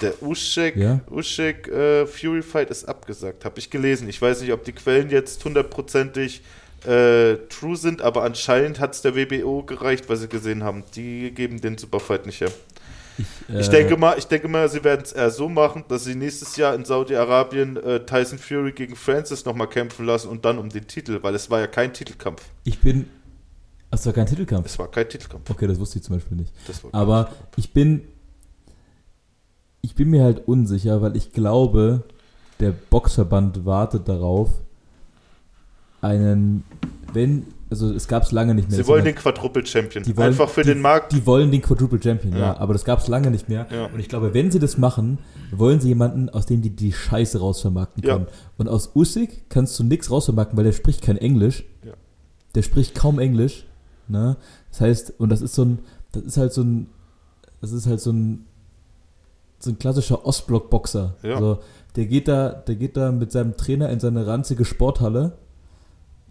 [0.00, 1.00] Der Usyk, ja?
[1.10, 4.08] Usyk äh, Fury Fight ist abgesagt, habe ich gelesen.
[4.08, 6.40] Ich weiß nicht, ob die Quellen jetzt hundertprozentig
[6.86, 10.84] äh, true sind, aber anscheinend hat es der WBO gereicht, was sie gesehen haben.
[10.94, 12.50] Die geben den Superfight nicht her.
[13.20, 16.04] Ich, äh, ich, denke mal, ich denke mal, sie werden es eher so machen, dass
[16.04, 20.58] sie nächstes Jahr in Saudi-Arabien äh, Tyson Fury gegen Francis nochmal kämpfen lassen und dann
[20.58, 22.42] um den Titel, weil es war ja kein Titelkampf.
[22.64, 23.06] Ich bin.
[23.90, 24.66] Es war kein Titelkampf.
[24.66, 25.50] Es war kein Titelkampf.
[25.50, 26.52] Okay, das wusste ich zum Beispiel nicht.
[26.92, 28.02] Aber ich bin.
[29.82, 32.04] Ich bin mir halt unsicher, weil ich glaube,
[32.60, 34.50] der Boxverband wartet darauf,
[36.02, 36.64] einen,
[37.14, 38.76] wenn, also es gab es lange nicht mehr.
[38.78, 40.02] Sie wollen jemand- den Quadruple Champion.
[40.04, 41.12] die wollen, Einfach für die, den Markt.
[41.12, 42.38] Die wollen den Quadruple Champion, ja.
[42.38, 42.56] Ja.
[42.58, 43.66] Aber das gab es lange nicht mehr.
[43.70, 43.86] Ja.
[43.86, 45.18] Und ich glaube, wenn sie das machen,
[45.52, 48.14] wollen sie jemanden, aus dem die die Scheiße rausvermarkten Ja.
[48.14, 48.26] können.
[48.58, 51.64] Und aus Usyk kannst du nichts rausvermarkten, weil der spricht kein Englisch.
[51.84, 51.92] Ja.
[52.54, 53.66] Der spricht kaum Englisch.
[54.08, 54.36] Ne?
[54.70, 55.78] Das heißt, und das ist so ein,
[56.12, 56.88] das ist halt so ein,
[57.60, 58.46] das ist halt so ein,
[59.60, 61.14] so ein klassischer Ostblock-Boxer.
[61.22, 61.34] Ja.
[61.34, 61.58] Also,
[61.96, 65.32] der geht da, der geht da mit seinem Trainer in seine ranzige Sporthalle,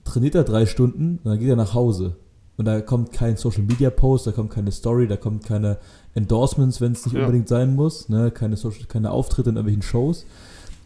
[0.10, 2.16] trainiert da drei Stunden und dann geht er nach Hause.
[2.58, 5.78] Und da kommt kein Social Media Post, da kommt keine Story, da kommt keine
[6.14, 7.22] Endorsements, wenn es nicht Ja.
[7.22, 8.32] unbedingt sein muss, ne?
[8.32, 10.26] keine, Social, keine Auftritte in irgendwelchen Shows.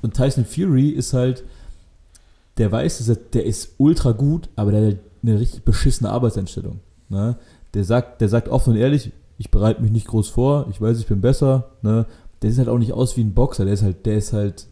[0.04, 1.44] Und Tyson Fury ist halt,
[2.58, 6.80] der weiß, dass er, der ist ultra gut, aber der hat eine richtig beschissene Arbeitseinstellung.
[7.10, 7.38] Ne?
[7.74, 11.00] Der sagt, der sagt offen und ehrlich, ich bereite mich nicht groß vor, ich weiß,
[11.00, 11.72] ich bin besser.
[11.82, 12.06] Ne?
[12.44, 14.68] Der sieht halt auch nicht aus wie ein Boxer, der ist halt, der ist halt,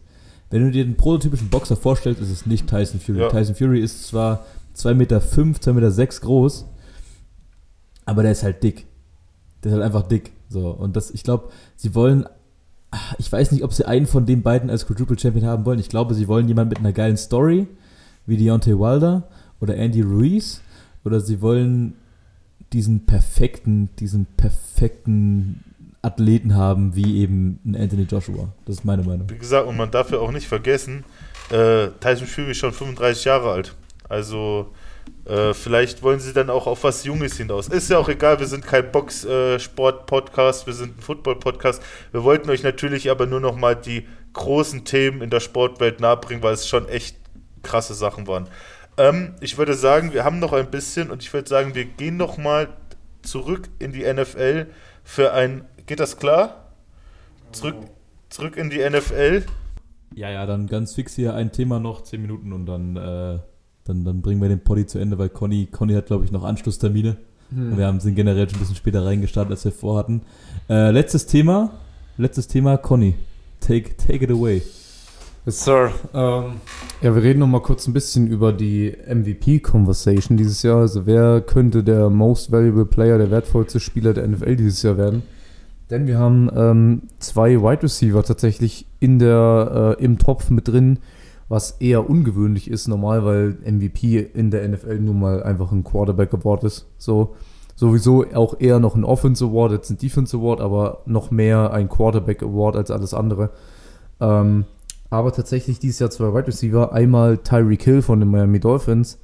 [0.52, 3.20] wenn du dir den prototypischen Boxer vorstellst, ist es nicht Tyson Fury.
[3.20, 3.30] Ja.
[3.30, 4.44] Tyson Fury ist zwar
[4.76, 6.66] 2,5 Meter, 2,6 Meter sechs groß,
[8.04, 8.86] aber der ist halt dick.
[9.64, 10.32] Der ist halt einfach dick.
[10.50, 10.68] So.
[10.68, 12.26] Und das, ich glaube, sie wollen,
[12.90, 15.78] ah, ich weiß nicht, ob sie einen von den beiden als Quadruple Champion haben wollen.
[15.78, 17.66] Ich glaube, sie wollen jemanden mit einer geilen Story,
[18.26, 19.28] wie Deontay Wilder
[19.58, 20.60] oder Andy Ruiz,
[21.02, 21.94] oder sie wollen
[22.74, 25.64] diesen perfekten, diesen perfekten
[26.02, 28.52] Athleten haben, wie eben ein Anthony Joshua.
[28.64, 29.30] Das ist meine Meinung.
[29.30, 31.04] Wie gesagt, und man darf ja auch nicht vergessen,
[31.50, 33.74] äh, Tyson Fury ist schon 35 Jahre alt.
[34.08, 34.72] Also
[35.24, 37.68] äh, vielleicht wollen sie dann auch auf was Junges hinaus.
[37.68, 41.82] Ist ja auch egal, wir sind kein Box-Sport-Podcast, wir sind ein Football-Podcast.
[42.10, 46.42] Wir wollten euch natürlich aber nur noch mal die großen Themen in der Sportwelt nahebringen,
[46.42, 47.16] weil es schon echt
[47.62, 48.48] krasse Sachen waren.
[48.96, 52.16] Ähm, ich würde sagen, wir haben noch ein bisschen und ich würde sagen, wir gehen
[52.16, 52.68] noch mal
[53.22, 54.66] zurück in die NFL
[55.04, 55.64] für ein.
[55.92, 56.72] Geht das klar?
[57.52, 57.74] Zurück,
[58.30, 59.44] zurück in die NFL.
[60.14, 63.38] Ja, ja, dann ganz fix hier ein Thema noch, 10 Minuten und dann, äh,
[63.84, 66.44] dann, dann bringen wir den Poddy zu Ende, weil Conny, Conny hat, glaube ich, noch
[66.44, 67.18] Anschlusstermine.
[67.50, 70.22] Und wir haben sind generell schon ein bisschen später reingestartet, als wir vorhatten.
[70.70, 71.72] Äh, letztes Thema,
[72.16, 73.14] letztes Thema, Conny.
[73.60, 74.62] Take, take it away.
[75.44, 75.92] Yes, Sir.
[76.14, 76.54] Ähm,
[77.02, 80.78] ja, wir reden noch mal kurz ein bisschen über die MVP-Conversation dieses Jahr.
[80.78, 85.22] Also wer könnte der Most Valuable Player, der wertvollste Spieler der NFL dieses Jahr werden?
[85.92, 91.00] Denn wir haben ähm, zwei Wide Receiver tatsächlich in der, äh, im Topf mit drin,
[91.50, 96.32] was eher ungewöhnlich ist, normal, weil MVP in der NFL nun mal einfach ein Quarterback
[96.32, 96.86] Award ist.
[96.96, 97.36] So
[97.76, 101.90] sowieso auch eher noch ein Offense Award als ein Defense Award, aber noch mehr ein
[101.90, 103.50] Quarterback Award als alles andere.
[104.18, 104.64] Ähm,
[105.10, 106.94] aber tatsächlich dieses Jahr zwei Wide Receiver.
[106.94, 109.18] Einmal Tyreek Hill von den Miami Dolphins,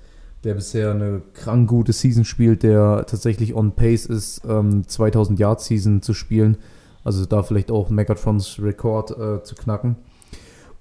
[0.45, 5.61] der bisher eine krank gute Season spielt, der tatsächlich on pace ist, ähm, 2000 Yard
[5.61, 6.59] Season zu spielen.
[7.05, 9.97] Also da vielleicht auch Megatrons Rekord äh, zu knacken.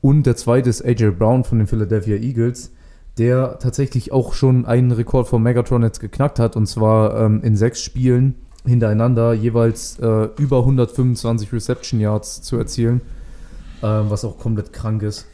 [0.01, 2.71] Und der zweite ist AJ Brown von den Philadelphia Eagles,
[3.17, 6.55] der tatsächlich auch schon einen Rekord von Megatron jetzt geknackt hat.
[6.55, 8.35] Und zwar ähm, in sechs Spielen
[8.65, 13.01] hintereinander jeweils äh, über 125 Reception Yards zu erzielen
[13.83, 15.27] ähm, was auch komplett krank ist.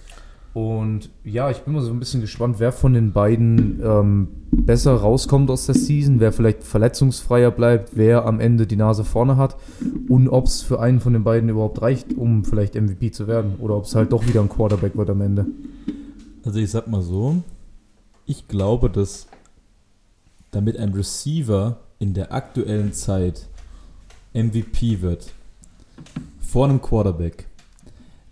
[0.53, 4.93] Und ja, ich bin mal so ein bisschen gespannt, wer von den beiden ähm, besser
[4.93, 9.57] rauskommt aus der Season, wer vielleicht verletzungsfreier bleibt, wer am Ende die Nase vorne hat
[10.07, 13.55] und ob es für einen von den beiden überhaupt reicht, um vielleicht MVP zu werden
[13.59, 15.47] oder ob es halt doch wieder ein Quarterback wird am Ende.
[16.45, 17.41] Also ich sag mal so,
[18.27, 19.27] ich glaube, dass
[20.51, 23.47] damit ein Receiver in der aktuellen Zeit
[24.33, 25.33] MVP wird,
[26.39, 27.47] vor einem Quarterback,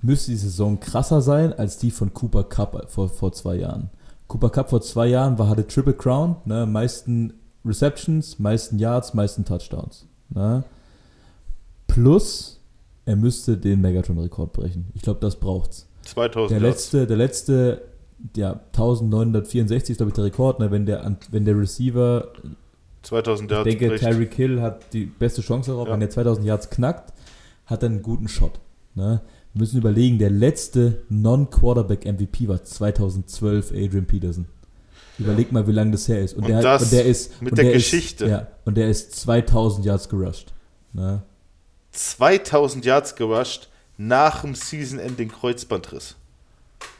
[0.01, 3.89] müsste die Saison krasser sein als die von Cooper Cup vor, vor zwei Jahren.
[4.27, 7.33] Cooper Cup vor zwei Jahren war, hatte Triple Crown, ne, meisten
[7.65, 10.05] Receptions, meisten Yards, meisten Touchdowns.
[10.29, 10.63] Ne.
[11.87, 12.59] Plus,
[13.05, 14.85] er müsste den Megatron-Rekord brechen.
[14.93, 15.87] Ich glaube, das braucht's.
[16.03, 16.83] 2000 Der Yards.
[16.93, 17.81] letzte, der letzte,
[18.35, 22.27] ja, 1964 ist, glaube ich, der Rekord, ne, wenn der, wenn der Receiver,
[23.03, 23.69] 2000 ich Yards.
[23.69, 24.03] denke, bricht.
[24.03, 25.93] Tyreek Hill hat die beste Chance darauf, Ja.
[25.93, 27.13] wenn der 2000 Yards knackt,
[27.65, 28.59] hat er einen guten Shot.
[28.95, 29.21] Ne?
[29.53, 34.45] Wir müssen überlegen, der letzte Non-Quarterback-MVP war 2012 Adrian Peterson.
[35.19, 36.33] Überleg mal, wie lange das her ist.
[36.33, 38.25] Und, Und der, hat- das und der ist mit und der der Geschichte.
[38.25, 40.53] Ist, ja, und der ist 2000 Yards gerusht.
[40.93, 41.21] Ne?
[41.91, 46.15] 2000 Yards gerusht nach dem Season-Ending Kreuzbandriss.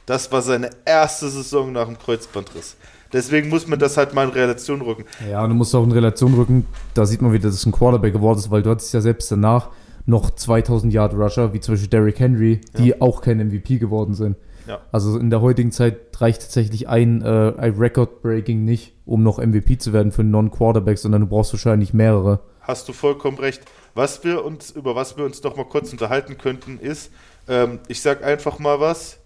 [0.06, 2.76] Das war seine erste Saison nach dem Kreuzbandriss.
[3.14, 5.06] Deswegen muss man das halt mal in Relation rücken.
[5.30, 7.72] Ja, und du musst auch in Relation rücken, da sieht man wieder, dass es ein
[7.72, 9.70] Quarterback geworden ist, weil du hattest ja selbst danach
[10.12, 12.95] noch 2000 Yard Rusher, wie zum Beispiel Derrick Henry, die Ja.
[12.99, 14.36] auch kein MVP geworden sind.
[14.68, 14.80] Ja.
[14.91, 19.78] Also in der heutigen Zeit reicht tatsächlich ein, äh, ein Record-Breaking nicht, um noch MVP
[19.80, 22.41] zu werden für einen Non-Quarterback, sondern du brauchst wahrscheinlich mehrere.
[22.62, 23.64] Hast du vollkommen recht.
[23.95, 27.12] Was wir uns, über was wir uns doch mal kurz unterhalten könnten, ist,
[27.49, 29.18] ähm, ich sag einfach mal was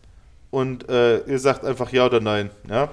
[0.51, 2.49] und äh, ihr sagt einfach ja oder nein.
[2.69, 2.89] Ja?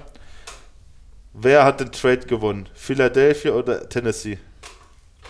[1.33, 2.67] Wer hat den Trade gewonnen?
[2.73, 4.37] Philadelphia oder Tennessee?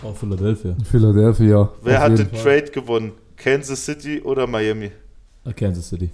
[0.02, 0.76] Auch Philadelphia.
[0.90, 1.70] Philadelphia.
[1.82, 2.60] Wer hat den Fall.
[2.60, 3.12] Trade gewonnen?
[3.36, 4.90] Kansas City oder Miami?
[5.44, 6.10] Ah, Kansas City.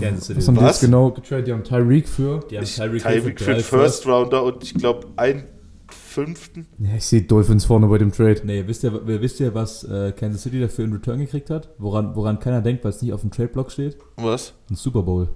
[0.00, 0.38] Kansas City.
[0.38, 1.46] Was haben die jetzt genau getradet?
[1.46, 2.40] Die haben Tyreek für.
[2.50, 5.44] Die haben Ich- Tyreek Tyreek für den First Rounder und ich glaube einen
[5.88, 6.66] fünften.
[6.78, 8.40] Ja, ich sehe Dolphins vorne bei dem Trade.
[8.44, 11.70] Nee, wisst ihr, wisst ihr was äh, Kansas City dafür in Return gekriegt hat?
[11.78, 13.96] Woran, woran keiner denkt, weil es nicht auf dem Trade-Block steht?
[14.16, 14.52] Was?
[14.70, 15.28] Ein Super Bowl.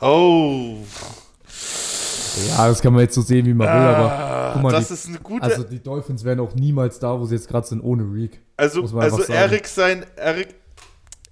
[0.00, 0.76] Oh,
[2.48, 4.88] Ja, das kann man jetzt so sehen, wie man will, aber ah, guck mal, das
[4.88, 5.42] die- ist eine gute.
[5.44, 8.40] also die Dolphins wären auch niemals da, wo sie jetzt gerade sind, ohne Reek.
[8.56, 9.22] Also, also.
[9.32, 10.48] Erik sein, Erik,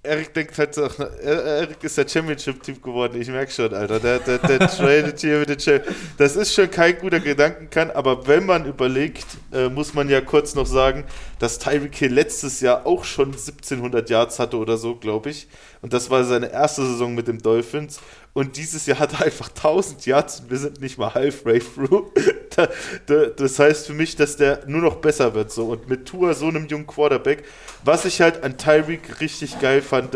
[0.03, 3.99] Erik denkt halt auch, Erik ist der Championship-Typ geworden, ich merke schon, Alter.
[3.99, 5.83] Der, der, der tradet hier mit den Champ
[6.17, 10.53] Das ist schon kein guter Gedankenkern, aber wenn man überlegt, äh, muss man ja kurz
[10.53, 11.05] noch sagen,
[11.39, 15.47] dass Tyreek Hill letztes Jahr auch schon 1700 Yards hatte oder so, glaube ich.
[15.81, 17.99] Und das war seine erste Saison mit den Dolphins.
[18.35, 22.11] Und dieses Jahr hat er einfach 1000 Yards und wir sind nicht mal halfway through.
[22.55, 22.69] Da,
[23.07, 25.51] da, das heißt für mich, dass der nur noch besser wird.
[25.51, 25.65] So.
[25.71, 27.43] Und mit Tua, so einem jungen Quarterback,
[27.83, 30.15] was ich halt an Tyreek richtig geil fand,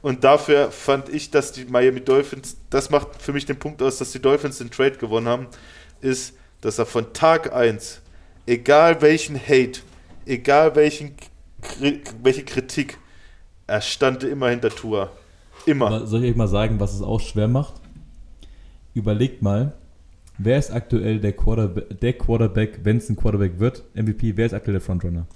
[0.00, 3.98] und dafür fand ich, dass die Miami Dolphins, das macht für mich den Punkt aus,
[3.98, 5.46] dass die Dolphins den Trade gewonnen haben,
[6.00, 6.32] ist,
[6.62, 8.00] dass er von Tag 1,
[8.46, 9.80] egal welchen Hate,
[10.24, 11.16] egal welchen,
[12.22, 12.96] welche Kritik,
[13.66, 15.12] er stand immer hinter Tua.
[15.68, 16.06] Immer.
[16.06, 17.74] Soll ich euch mal sagen, was es auch schwer macht?
[18.94, 19.72] Überlegt mal,
[20.38, 24.54] wer ist aktuell der Quarterback, der Quarterback wenn es ein Quarterback wird, MVP, wer ist
[24.54, 25.26] aktuell der Frontrunner?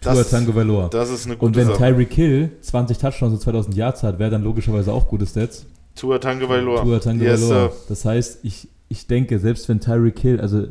[0.00, 0.90] Das Tua ist- Tango Valor.
[0.90, 1.78] Das ist eine gute Und wenn Sache.
[1.78, 5.66] Tyreek Hill 20 Touchdowns und 2000 Yards hat, wäre dann logischerweise auch gute Stats.
[5.96, 6.82] Tua Tagovailoa.
[6.82, 7.72] Tua Tango Yes, Valor.
[7.88, 10.66] Das heißt, ich, ich denke, selbst wenn Tyreek Hill, also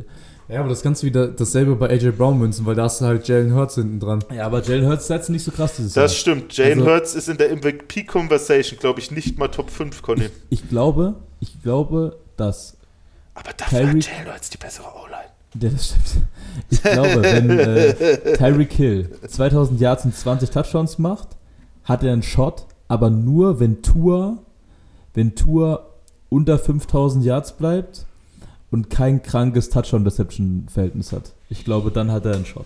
[0.50, 3.28] Ja, aber das du wieder dasselbe bei AJ Brown münzen, weil da hast du halt
[3.28, 4.24] Jalen Hurts hinten dran.
[4.36, 6.20] Ja, aber Jalen Hurts sind nicht so krass dieses Das Jahr.
[6.20, 6.56] stimmt.
[6.58, 10.30] Jane Also- Hurts ist in der MVP-Conversation, glaube ich, nicht mal Top 5, Conny.
[10.50, 12.76] Ich glaube, ich glaube, dass
[13.36, 15.32] Aber dafür hat Tyreek- Jane Hurts die bessere O-Line.
[15.62, 16.26] Ja, das stimmt.
[16.70, 21.30] Ich glaube, wenn äh, Tyreek Hill 2000 Yards und 20 Touchdowns macht,
[21.84, 24.40] hat er einen Shot, aber nur wenn Tour,
[25.14, 25.90] wenn Tour
[26.30, 28.06] unter 5000 Yards bleibt
[28.74, 31.34] und kein krankes Touchdown-Deception-Verhältnis hat.
[31.50, 32.66] Ich glaube, dann hat er einen Shot.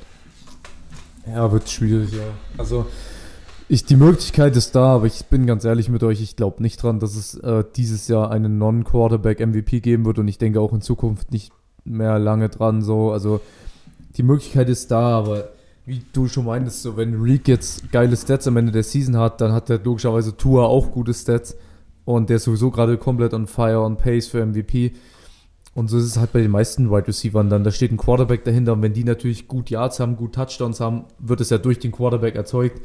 [1.27, 2.23] Ja, wird schwierig, ja.
[2.57, 2.85] Also,
[3.67, 6.81] ich, die Möglichkeit ist da, aber ich bin ganz ehrlich mit euch, ich glaube nicht
[6.81, 10.79] dran, dass es äh, dieses Jahr einen Non-Quarterback-MVP geben wird und ich denke auch in
[10.79, 11.51] Zukunft nicht
[11.83, 13.11] mehr lange dran so.
[13.11, 13.41] Also,
[14.15, 15.49] die Möglichkeit ist da, aber
[15.85, 19.41] wie du schon meintest, so wenn Reek jetzt geile Stats am Ende der Season hat,
[19.41, 21.57] dann hat der logischerweise Tua auch gute Stats
[22.05, 24.93] und der ist sowieso gerade komplett on fire, on pace für MVP.
[25.77, 27.63] Und so ist es halt bei den meisten Wide Receivern dann.
[27.63, 31.03] Da steht ein Quarterback dahinter und wenn die natürlich gut Yards haben, gut Touchdowns haben,
[31.19, 32.81] wird es ja durch den Quarterback erzeugt.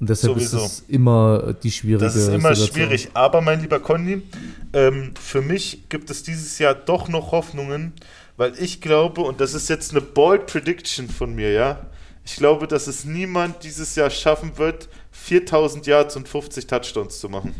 [0.00, 0.56] Und deshalb Sowieso.
[0.56, 2.88] ist es immer die schwierige Das ist immer Situation.
[2.88, 3.10] schwierig.
[3.12, 4.22] Aber mein lieber Conny,
[4.72, 7.92] ähm, für mich gibt es dieses Jahr doch noch Hoffnungen,
[8.38, 11.86] weil ich glaube, und das ist jetzt eine bold Prediction von mir, ja,
[12.24, 17.28] ich glaube, dass es niemand dieses Jahr schaffen wird, 4000 Yards und 50 Touchdowns zu
[17.28, 17.54] machen.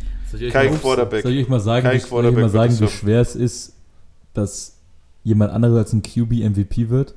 [0.50, 1.24] Kein Quarterback.
[1.24, 3.71] Soll ich euch mal sagen, Kein wie, soll ich mal sagen wie schwer es ist,
[4.34, 4.76] dass
[5.24, 7.14] jemand anderes als ein QB MVP wird?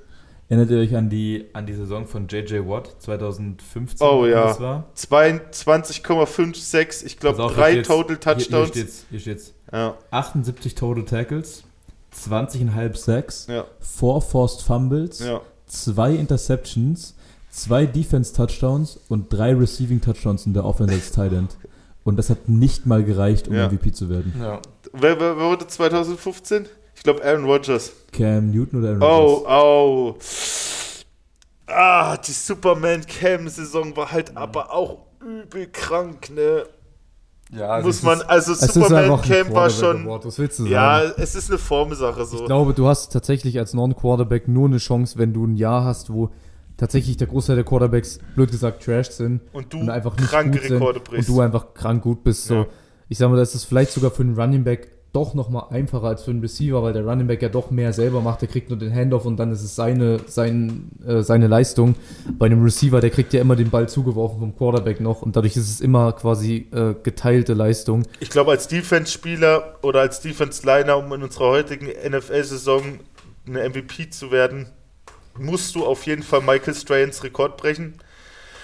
[0.47, 4.05] Erinnert ihr euch an die, an die Saison von JJ Watt 2015?
[4.07, 4.45] Oh ja.
[4.47, 4.83] Das war?
[4.95, 8.73] 22,56, ich glaube, drei Total Touchdowns.
[8.73, 9.53] Hier, hier steht's, hier steht's.
[9.71, 11.63] ja, 78 Total Tackles,
[12.15, 15.41] 20,5 Sacks, ja, 4 Forced Fumbles, ja.
[15.67, 17.15] 2 Interceptions,
[17.51, 21.55] 2 Defense Touchdowns und 3 Receiving Touchdowns in der Offense als Tight End.
[22.03, 23.67] Und das hat nicht mal gereicht, um Ja.
[23.67, 24.33] MVP zu werden.
[24.39, 24.61] Ja.
[24.93, 26.67] Wer, wer, wer wurde 2015?
[26.95, 27.91] Ich glaube, Aaron Rodgers.
[28.11, 31.05] Cam Newton oder Aaron Oh, Rodgers?
[31.67, 31.71] oh.
[31.71, 36.63] Ah, die Superman-Cam-Saison war halt aber auch übel krank, ne?
[37.51, 40.07] Ja, Muss man, also Superman-Cam war schon.
[40.07, 41.13] Was willst du Ja, sagen?
[41.17, 42.37] es ist eine Formsache so.
[42.39, 46.11] Ich glaube, du hast tatsächlich als Non-Quarterback nur eine Chance, wenn du ein Jahr hast,
[46.11, 46.29] wo
[46.77, 50.59] tatsächlich der Großteil der Quarterbacks, blöd gesagt, trash sind und du und einfach nicht kranke
[50.59, 51.29] gut sind Rekorde und brichst.
[51.29, 52.45] du einfach krank gut bist.
[52.45, 52.55] So.
[52.55, 52.65] Ja.
[53.09, 56.23] Ich sag mal, das ist vielleicht sogar für einen Running Back doch nochmal einfacher als
[56.23, 58.41] für einen Receiver, weil der Running Back ja doch mehr selber macht.
[58.41, 61.95] Der kriegt nur den Handoff und dann ist es seine, sein, äh, seine Leistung.
[62.37, 65.55] Bei einem Receiver, der kriegt ja immer den Ball zugeworfen vom Quarterback noch und dadurch
[65.55, 68.03] ist es immer quasi äh, geteilte Leistung.
[68.19, 72.99] Ich glaube, als Defense-Spieler oder als Defense-Liner, um in unserer heutigen NFL-Saison
[73.47, 74.67] eine MVP zu werden,
[75.37, 77.95] musst du auf jeden Fall Michael Strayens Rekord brechen.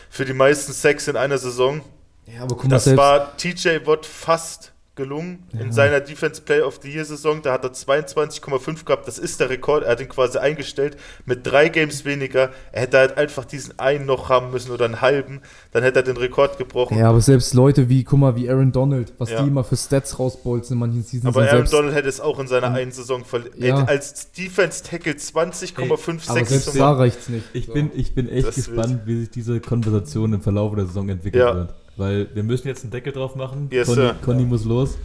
[0.10, 1.82] Für die meisten Sacks in einer Saison.
[2.28, 5.40] Ja, aber guck Das war TJ Watt fast gelungen.
[5.60, 9.08] In seiner Defense Play of the Year Saison, da hat er 22,5 gehabt.
[9.08, 9.84] Das ist der Rekord.
[9.84, 12.52] Er hat ihn quasi eingestellt mit drei Games weniger.
[12.72, 15.42] Er hätte halt einfach diesen einen noch haben müssen oder einen halben.
[15.72, 16.98] Dann hätte er den Rekord gebrochen.
[16.98, 19.42] Ja, aber selbst Leute wie, guck mal, wie Aaron Donald, was Ja.
[19.42, 21.36] die immer für Stats rausbolzen in manchen Seasons.
[21.36, 23.52] aber Aaron Donald hätte es auch in seiner einen Saison verloren.
[23.58, 23.84] Ja.
[23.86, 27.46] Als Defense Tackle 20,5 aber selbst zu da reicht's nicht.
[27.54, 27.74] Ich So.
[27.74, 31.42] bin, ich bin echt Das gespannt, wie sich diese Konversation im Verlauf der Saison entwickeln
[31.48, 31.56] Ja.
[31.56, 31.74] wird.
[31.98, 33.68] Weil wir müssen jetzt einen Deckel drauf machen.
[33.72, 34.16] Yes, Conny, sir.
[34.24, 34.98] Conny muss los.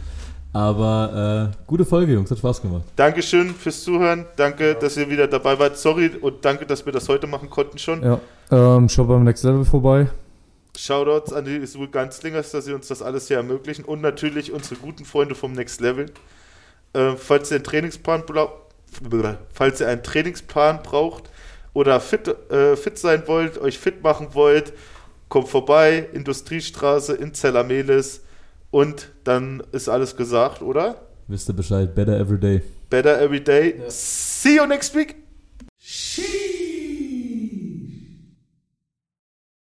[0.53, 2.31] Aber äh, gute Folge, Jungs.
[2.31, 2.83] Hat Spaß gemacht.
[2.95, 4.25] Dankeschön fürs Zuhören.
[4.37, 5.77] Danke, dass ihr wieder dabei wart.
[5.77, 8.01] Sorry und danke, dass wir das heute machen konnten schon.
[8.01, 8.19] Ja,
[8.51, 10.07] ähm, schaut beim Next Level vorbei.
[10.75, 14.75] Shoutouts an die Sul Ganzlingers, dass sie uns das alles hier ermöglichen und natürlich unsere
[14.75, 16.05] guten Freunde vom Next Level.
[16.93, 18.53] Äh, falls ihr einen Trainingsplan blau-
[19.53, 21.29] falls ihr einen Trainingsplan braucht
[21.73, 24.71] oder fit, äh, fit sein wollt, euch fit machen wollt,
[25.29, 28.21] kommt vorbei, Industriestraße in Zellamelis
[28.71, 31.07] und dann ist alles gesagt, oder?
[31.27, 31.93] Wisst ihr Bescheid.
[31.93, 32.61] Better every day.
[32.89, 33.81] Better every day.
[33.89, 35.15] See you next week.